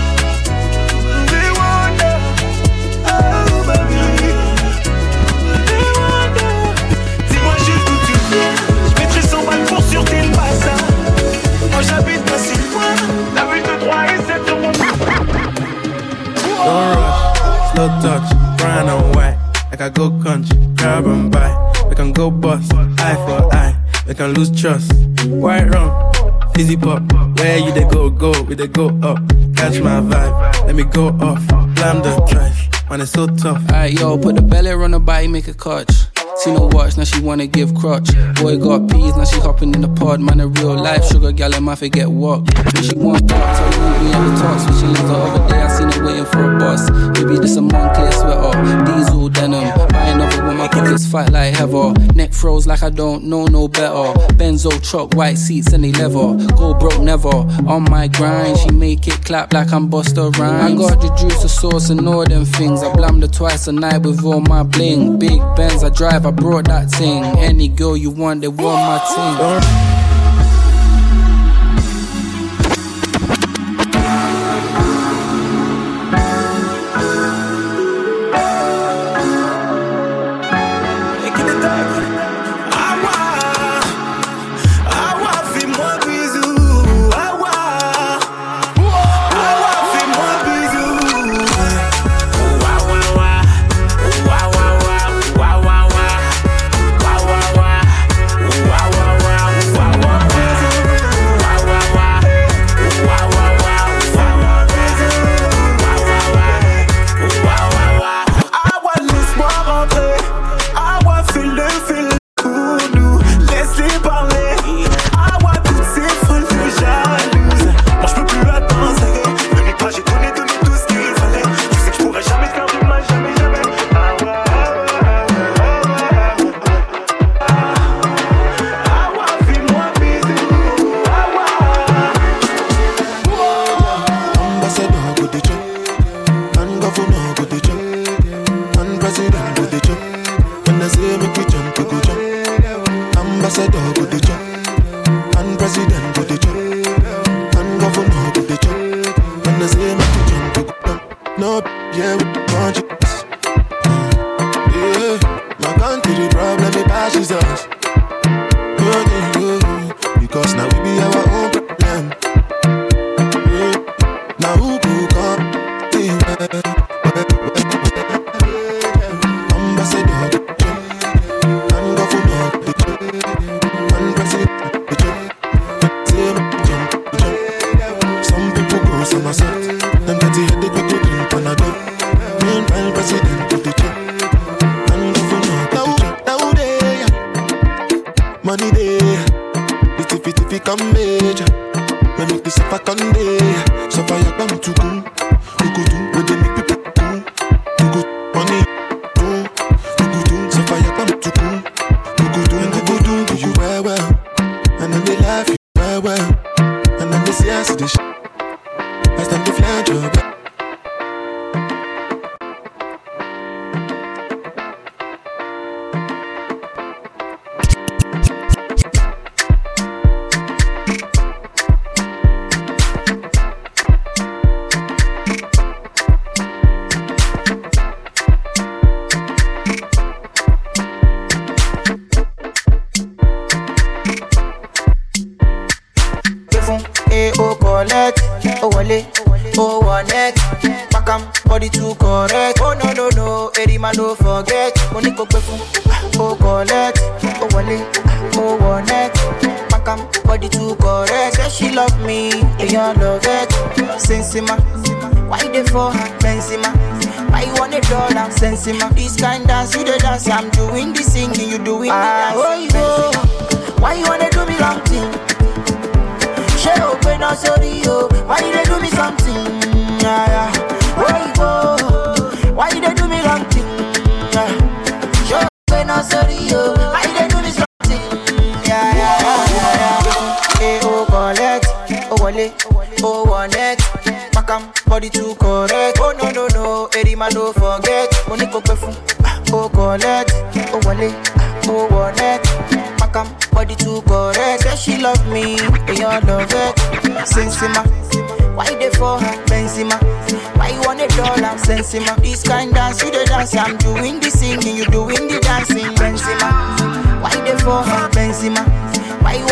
I 19.82 19.88
go 19.88 20.09
country, 20.21 20.57
grab 20.75 21.05
and 21.05 21.32
buy. 21.32 21.49
We 21.88 21.95
can 21.95 22.11
go 22.11 22.30
bust, 22.30 22.73
eye 22.73 23.15
for 23.15 23.53
eye. 23.55 23.75
We 24.07 24.13
can 24.13 24.34
lose 24.34 24.51
trust. 24.51 24.91
White 25.25 25.69
rum, 25.69 26.11
fizzy 26.53 26.75
pop. 26.75 27.01
Where 27.38 27.57
you 27.57 27.71
they 27.71 27.86
go, 27.86 28.09
go, 28.09 28.34
we 28.43 28.55
they 28.55 28.67
go 28.67 28.88
up. 29.01 29.17
Catch 29.55 29.80
my 29.82 30.01
vibe, 30.01 30.65
let 30.65 30.75
me 30.75 30.84
go 30.84 31.07
off. 31.21 31.47
Blam 31.75 32.01
the 32.01 32.25
trash, 32.30 32.69
man, 32.89 33.01
it's 33.01 33.11
so 33.11 33.27
tough. 33.27 33.61
Alright, 33.69 33.93
yo, 33.93 34.17
put 34.17 34.36
the 34.36 34.41
belly 34.41 34.71
on 34.71 34.91
the 34.91 34.99
body, 34.99 35.27
make 35.27 35.47
a 35.47 35.53
catch. 35.53 36.07
See 36.39 36.53
no 36.53 36.69
watch, 36.71 36.95
now 36.95 37.03
she 37.03 37.19
wanna 37.21 37.47
give 37.47 37.75
crutch. 37.75 38.07
Boy 38.35 38.57
got 38.57 38.89
peas, 38.89 39.13
now 39.17 39.25
she 39.25 39.41
hopping 39.41 39.73
in 39.75 39.81
the 39.81 39.89
pod. 39.89 40.21
Man, 40.21 40.39
a 40.39 40.47
real 40.47 40.73
life 40.73 41.03
sugar 41.03 41.33
gal, 41.33 41.53
and 41.53 41.65
my 41.65 41.75
forget 41.75 42.09
what. 42.09 42.39
When 42.73 42.83
she 42.83 42.95
want 42.95 43.27
talk, 43.27 43.57
tell 43.57 43.69
me 43.69 43.99
we 43.99 44.15
in 44.15 44.23
the 44.23 44.39
talks. 44.39 44.63
When 44.63 44.73
she 44.79 44.85
leaves 44.85 45.01
the 45.01 45.15
other 45.15 45.49
day, 45.49 45.61
I 45.61 45.67
seen 45.67 45.91
her 45.91 46.05
waiting 46.05 46.25
for 46.25 46.55
a 46.55 46.57
bus. 46.57 46.89
Maybe 47.19 47.39
this 47.39 47.57
a 47.57 47.59
Moncler 47.59 48.13
sweater, 48.13 48.85
diesel 48.85 49.27
denim. 49.27 49.89
Buy 49.89 50.07
another 50.07 50.45
one, 50.45 50.57
my 50.57 50.69
pockets 50.69 51.05
fight 51.05 51.29
like 51.29 51.55
heather. 51.55 51.91
Neck 52.15 52.31
froze 52.31 52.65
like 52.65 52.83
I 52.83 52.89
don't 52.89 53.25
know 53.25 53.45
no 53.47 53.67
better. 53.67 54.13
Benzo 54.39 54.71
truck, 54.81 55.13
white 55.15 55.37
seats 55.37 55.73
and 55.73 55.83
they 55.83 55.91
leather. 55.91 56.37
Go 56.55 56.73
broke 56.73 57.01
never. 57.01 57.35
On 57.67 57.83
my 57.89 58.07
grind, 58.07 58.57
she 58.59 58.71
make 58.71 59.05
it 59.09 59.25
clap 59.25 59.51
like 59.51 59.73
I'm 59.73 59.89
Busta 59.89 60.33
Rhymes. 60.37 60.81
I 60.81 60.87
got 60.87 61.01
the 61.01 61.13
juice, 61.15 61.41
the 61.41 61.49
sauce, 61.49 61.89
and 61.89 62.07
all 62.07 62.23
them 62.23 62.45
things. 62.45 62.81
I 62.81 62.93
blammed 62.95 63.23
her 63.23 63.27
twice 63.27 63.67
a 63.67 63.73
night 63.73 64.03
with 64.03 64.23
all 64.23 64.39
my 64.39 64.63
bling. 64.63 65.19
Big 65.19 65.41
Benz, 65.57 65.83
I 65.83 65.89
drive, 65.89 66.28
I 66.30 66.32
brought 66.32 66.65
that 66.65 66.91
thing. 66.91 67.23
Any 67.39 67.67
girl 67.69 67.97
you 67.97 68.11
want, 68.11 68.41
they 68.41 68.47
want 68.47 68.59
my 68.59 68.99
thing. 68.99 69.98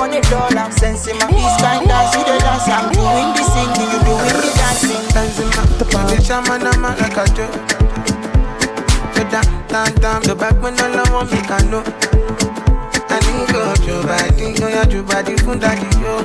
hundred 0.08 0.24
dollar. 0.30 0.70
Sensima, 0.72 1.28
this 1.28 1.56
kind 1.62 1.88
dance, 1.88 2.16
you 2.16 2.24
the 2.24 2.40
dance. 2.40 2.68
I'm 2.68 2.92
doing 2.92 3.30
the 3.36 3.44
singing, 3.44 3.92
you 3.92 4.00
doing 4.08 4.40
the 4.40 4.52
dancing. 4.56 5.04
Sensima, 5.12 5.64
the 5.78 5.86
bitch, 5.86 6.32
I'm 6.32 6.48
on 6.52 6.68
a 6.68 6.72
man 6.80 6.98
like 6.98 7.18
a 7.18 7.26
joke. 7.36 7.52
The 9.14 9.24
damn, 9.32 9.68
damn, 9.68 9.94
damn, 9.96 10.22
the 10.24 10.36
back 10.36 10.62
when 10.62 10.80
all 10.80 10.96
I 10.96 11.04
want 11.12 11.32
me 11.32 11.42
can 11.42 11.70
know. 11.70 11.84
I 13.10 13.18
need 13.26 13.50
your 13.52 13.76
true 13.84 14.04
body, 14.04 14.56
oh 14.64 14.68
yeah, 14.68 14.86
true 14.86 15.04
body, 15.04 15.36
fun 15.38 15.60
daddy, 15.60 15.88
yo. 16.00 16.24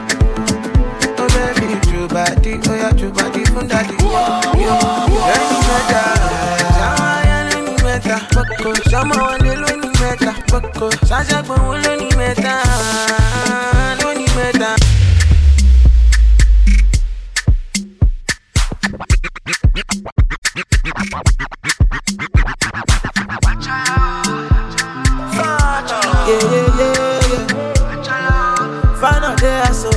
Oh 1.19 1.29
baby, 1.35 1.81
true 1.87 2.09
body, 2.09 2.61
oh 2.69 2.75
yeah, 2.75 2.91
true 2.93 3.13
body, 3.13 3.45
fun 3.47 3.67
daddy, 3.69 3.95
yo. 3.99 4.11
Yo, 4.59 4.67
yo, 4.67 4.77
any 5.33 5.59
matter, 5.67 6.07
any 7.31 7.83
matter, 7.83 8.21
but 8.35 8.49
go, 8.59 8.75
someone 8.91 9.47
alone 9.47 9.92
mẹ́ta 10.13 10.33
gbọ́kọ̀ 10.49 10.89
ṣáṣàgbọ̀n 11.09 11.61
wo 11.67 11.73
ló 11.85 11.93
ní 12.01 12.09
mẹ́ta 12.21 12.55
ló 14.01 14.09
ní 14.19 14.27
mẹ́ta. 14.37 14.71
Yeah, 26.29 26.45
yeah, 26.53 26.79
yeah, 26.79 27.31
yeah. 27.31 27.45
Final 29.01 29.35
day, 29.37 29.65
so. 29.81 29.91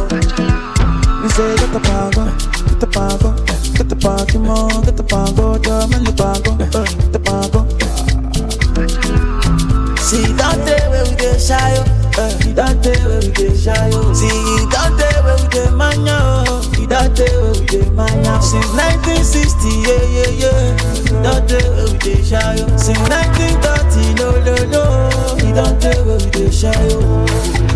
You 1.21 1.29
say, 1.35 1.55
get 1.59 1.71
the 1.75 1.79
power, 1.87 2.27
get 2.67 2.79
the 2.79 2.87
power, 2.95 3.31
get 3.77 3.87
the 3.89 3.95
power, 3.95 4.25
get 4.25 4.37
the 4.41 4.43
power, 4.43 4.81
get 4.85 4.95
the 4.97 5.03
power, 5.03 5.59
get 5.87 6.03
the 6.03 6.13
power, 6.17 6.57
get 6.57 7.11
the 7.13 7.14
Don't 10.45 10.61
tell 10.65 10.89
where 10.91 11.05
we 11.05 11.15
dey 11.15 11.37
shy, 11.39 11.73
oh. 11.77 11.83
Don't 12.53 12.77
tell 12.83 13.09
where 13.09 13.19
we 13.19 13.29
get 13.33 13.57
shy, 13.57 13.89
oh. 13.93 14.11
Eh, 14.11 14.13
See, 14.13 14.29
don't 14.69 14.93
tell 14.97 15.23
where 15.25 15.37
we 15.41 15.47
get 15.49 15.73
mania, 15.73 16.17
oh. 16.45 16.61
Don't 16.85 17.17
tell 17.17 17.41
where 17.41 17.53
we 17.57 17.65
dey 17.65 17.89
mania. 17.89 18.37
Since 18.41 18.69
1960, 18.77 19.89
yeah, 19.89 20.05
yeah, 20.15 20.31
yeah. 20.45 20.77
Don't 21.25 21.43
tell 21.49 21.65
where 21.73 21.89
we 21.89 21.97
get 21.97 22.21
shy, 22.25 22.55
oh. 22.61 22.77
Since 22.77 23.01
1930, 23.09 24.21
no, 24.21 24.29
no, 24.45 24.55
no. 24.69 24.83
Don't 25.55 25.81
tell 25.81 26.05
where 26.05 26.17
we 26.21 26.29
get 26.29 26.53
shy, 26.53 26.71
oh. 26.93 27.25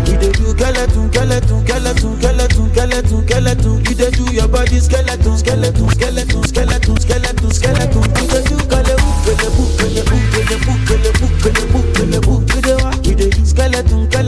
We 0.06 0.14
dey 0.16 0.30
do 0.32 0.46
skeleton, 0.54 1.10
skeleton, 1.12 1.58
skeleton, 1.66 2.16
skeleton, 2.20 2.70
skeleton, 2.70 3.26
skeleton. 3.26 3.74
You 3.84 3.94
dey 3.98 4.10
do 4.10 4.24
your 4.32 4.48
body 4.48 4.78
skeleton, 4.78 5.36
skeleton, 5.36 5.88
skeleton, 5.90 6.42
skeleton, 6.44 7.00
skeleton, 7.00 7.50
skeleton. 7.50 8.02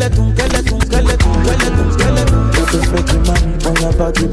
skeleton, 0.03 0.35
skeleton, 0.35 0.81
skeleton, 0.81 1.33
skeleton, 1.47 1.93
skeleton. 1.93 2.43
you. 4.19 4.27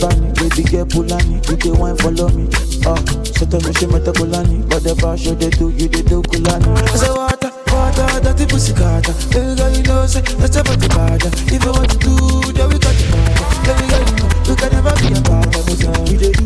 you 1.65 1.75
follow 1.99 2.29
me. 2.29 2.49
Ah, 2.85 2.97
but 4.65 4.81
the 4.81 4.93
do, 5.57 5.69
you 5.69 5.87
do. 6.03 6.23
I 6.25 6.97
say 6.97 7.11
water, 7.13 7.51
water, 7.69 8.19
dirty 8.21 8.45
pussy. 8.49 8.73
Every 8.73 9.77
you 9.77 9.83
know 9.83 10.05
say 10.07 10.21
a 10.57 10.63
body 10.63 10.87
bad. 10.89 11.21
If 11.53 11.63
want 11.71 11.91
to 11.91 11.97
do, 12.01 12.15
then 12.53 12.69
we 12.69 12.79
got 12.79 12.97
can 14.55 14.71
never 14.73 14.93
be 14.97 15.13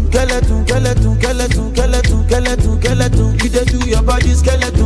skeleton, 0.04 0.68
skeleton, 0.68 1.24
skeleton, 1.24 1.72
skeleton, 1.72 2.24
skeleton, 2.28 2.76
skeleton. 2.76 3.40
You 3.40 3.50
do 3.66 3.90
your 3.90 4.04
body 4.04 4.34
skeleton. 4.36 4.84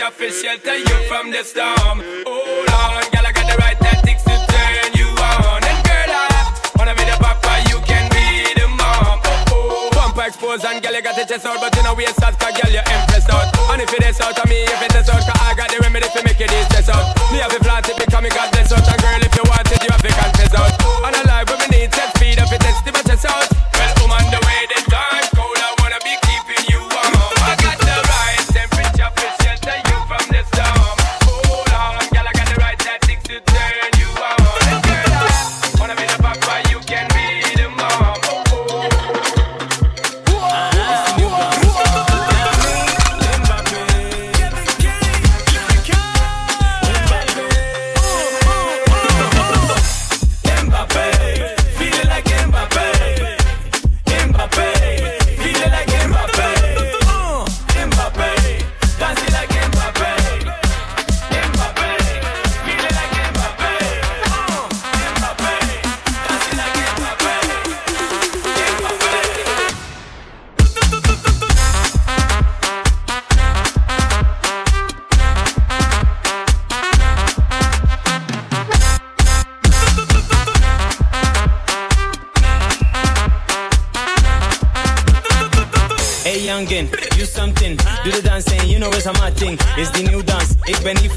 I'll 0.00 0.12
for 0.12 0.30
you 0.74 1.08
from 1.08 1.32
the 1.32 1.42
storm. 1.42 2.17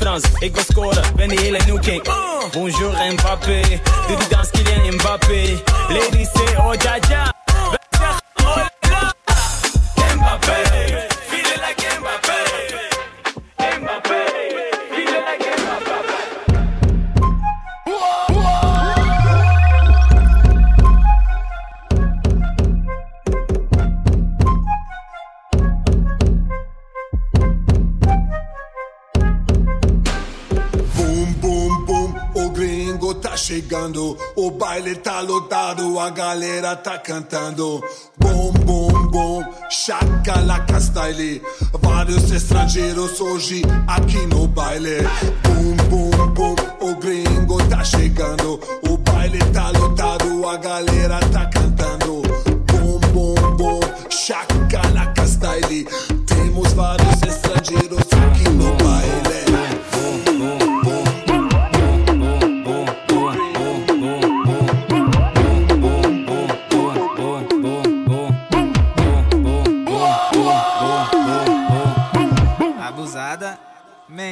Frans, 0.02 0.24
ik 0.40 0.54
wil 0.54 0.64
scoren, 0.64 1.16
ben 1.16 1.30
die 1.30 1.40
hele 1.40 1.60
nieuw 1.66 1.80
king. 1.80 2.04
Bonjour 2.52 2.92
Mbappé, 3.12 3.62
doe 4.08 4.18
die 4.18 4.28
dans 4.30 4.50
Kylian 4.50 4.94
Mbappé. 4.94 5.62
Ladies 5.90 6.30
say 6.34 6.56
oh 6.58 6.74
ja 6.74 6.98
ja. 7.10 7.41
chegando, 33.72 34.18
o 34.36 34.52
baile 34.52 34.96
tá 34.96 35.22
lotado, 35.22 35.98
a 35.98 36.10
galera 36.10 36.76
tá 36.76 36.98
cantando. 36.98 37.82
Bom, 38.18 38.52
bom, 38.66 38.92
bom, 39.08 39.44
chacalaca 39.70 40.78
style. 40.82 41.42
Vários 41.82 42.30
estrangeiros 42.32 43.22
hoje 43.22 43.62
aqui 43.88 44.26
no 44.28 44.46
baile. 44.46 44.98
Bum, 45.44 45.76
bum, 45.90 46.28
bum, 46.34 46.56
o 46.82 46.96
gringo 46.96 47.64
tá 47.70 47.82
chegando, 47.82 48.60
o 48.90 48.98
baile 48.98 49.40
tá 49.54 49.70
lotado, 49.70 50.50
a 50.50 50.58
galera 50.58 51.20
tá 51.32 51.46
cantando. 51.46 52.24
Bom, 52.74 53.00
bom, 53.14 53.56
bom, 53.56 53.80
chacalaca 54.10 55.26
style. 55.26 55.88
Temos 56.28 56.74
vários 56.74 57.22
estrangeiros 57.24 58.11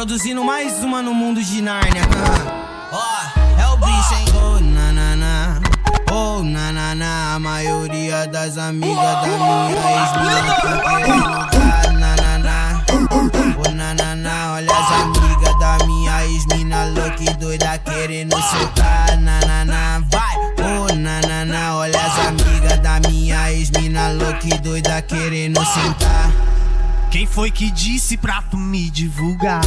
Produzindo 0.00 0.42
mais 0.42 0.82
uma 0.82 1.02
no 1.02 1.12
mundo 1.12 1.44
de 1.44 1.60
Nárnia. 1.60 2.00
Ah. 2.90 2.90
Ó, 2.90 3.60
é 3.60 3.66
o 3.68 3.76
bicho, 3.76 4.14
hein? 4.14 4.24
Oh, 4.34 4.58
na, 4.58 4.92
na, 4.94 5.14
na. 5.14 5.60
Oh, 6.10 6.42
na, 6.42 6.72
na, 6.72 6.94
na. 6.94 7.34
A 7.34 7.38
maioria 7.38 8.26
das 8.26 8.56
amigas 8.56 8.96
da 8.96 9.26
minha 9.26 9.76
ex-mina 10.00 10.54
tá. 10.62 10.80
Oh, 13.58 13.70
na, 13.74 13.94
na, 13.94 14.16
na. 14.16 14.54
Olha 14.54 14.72
as 14.72 14.90
amigas 15.02 15.58
da 15.58 15.84
minha 15.84 16.24
ex-mina 16.24 16.84
louca 16.86 17.22
e 17.22 17.34
doida 17.34 17.78
querendo 17.84 18.40
soltar, 18.40 19.18
na, 19.18 19.40
na, 19.40 19.64
na. 19.66 20.02
Vai, 20.10 20.36
oh, 20.60 20.94
na. 20.94 21.76
Olha 21.76 22.00
as 22.00 22.26
amigas 22.26 22.78
da 22.78 23.00
minha 23.06 23.52
ex-mina 23.52 24.08
louca 24.12 24.46
e 24.46 24.58
doida 24.60 25.02
querendo 25.02 25.62
sentar. 25.66 26.30
Quem 27.10 27.26
foi 27.26 27.50
que 27.50 27.72
disse 27.72 28.16
pra 28.16 28.40
tu 28.40 28.56
me 28.56 28.88
divulgar? 28.88 29.62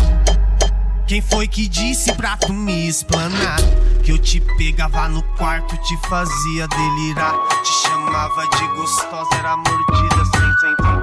Quem 1.05 1.21
foi 1.21 1.45
que 1.45 1.67
disse 1.67 2.13
pra 2.13 2.37
tu 2.37 2.53
me 2.53 2.87
explanar? 2.87 3.57
Que 4.01 4.13
eu 4.13 4.17
te 4.17 4.39
pegava 4.57 5.09
no 5.09 5.21
quarto, 5.37 5.75
te 5.77 5.97
fazia 6.07 6.67
delirar. 6.69 7.35
Te 7.61 7.73
chamava 7.85 8.47
de 8.47 8.67
gostosa, 8.75 9.35
era 9.37 9.57
mordida 9.57 10.25
sem, 10.25 10.41
sem, 10.41 10.75
sem. 10.81 11.02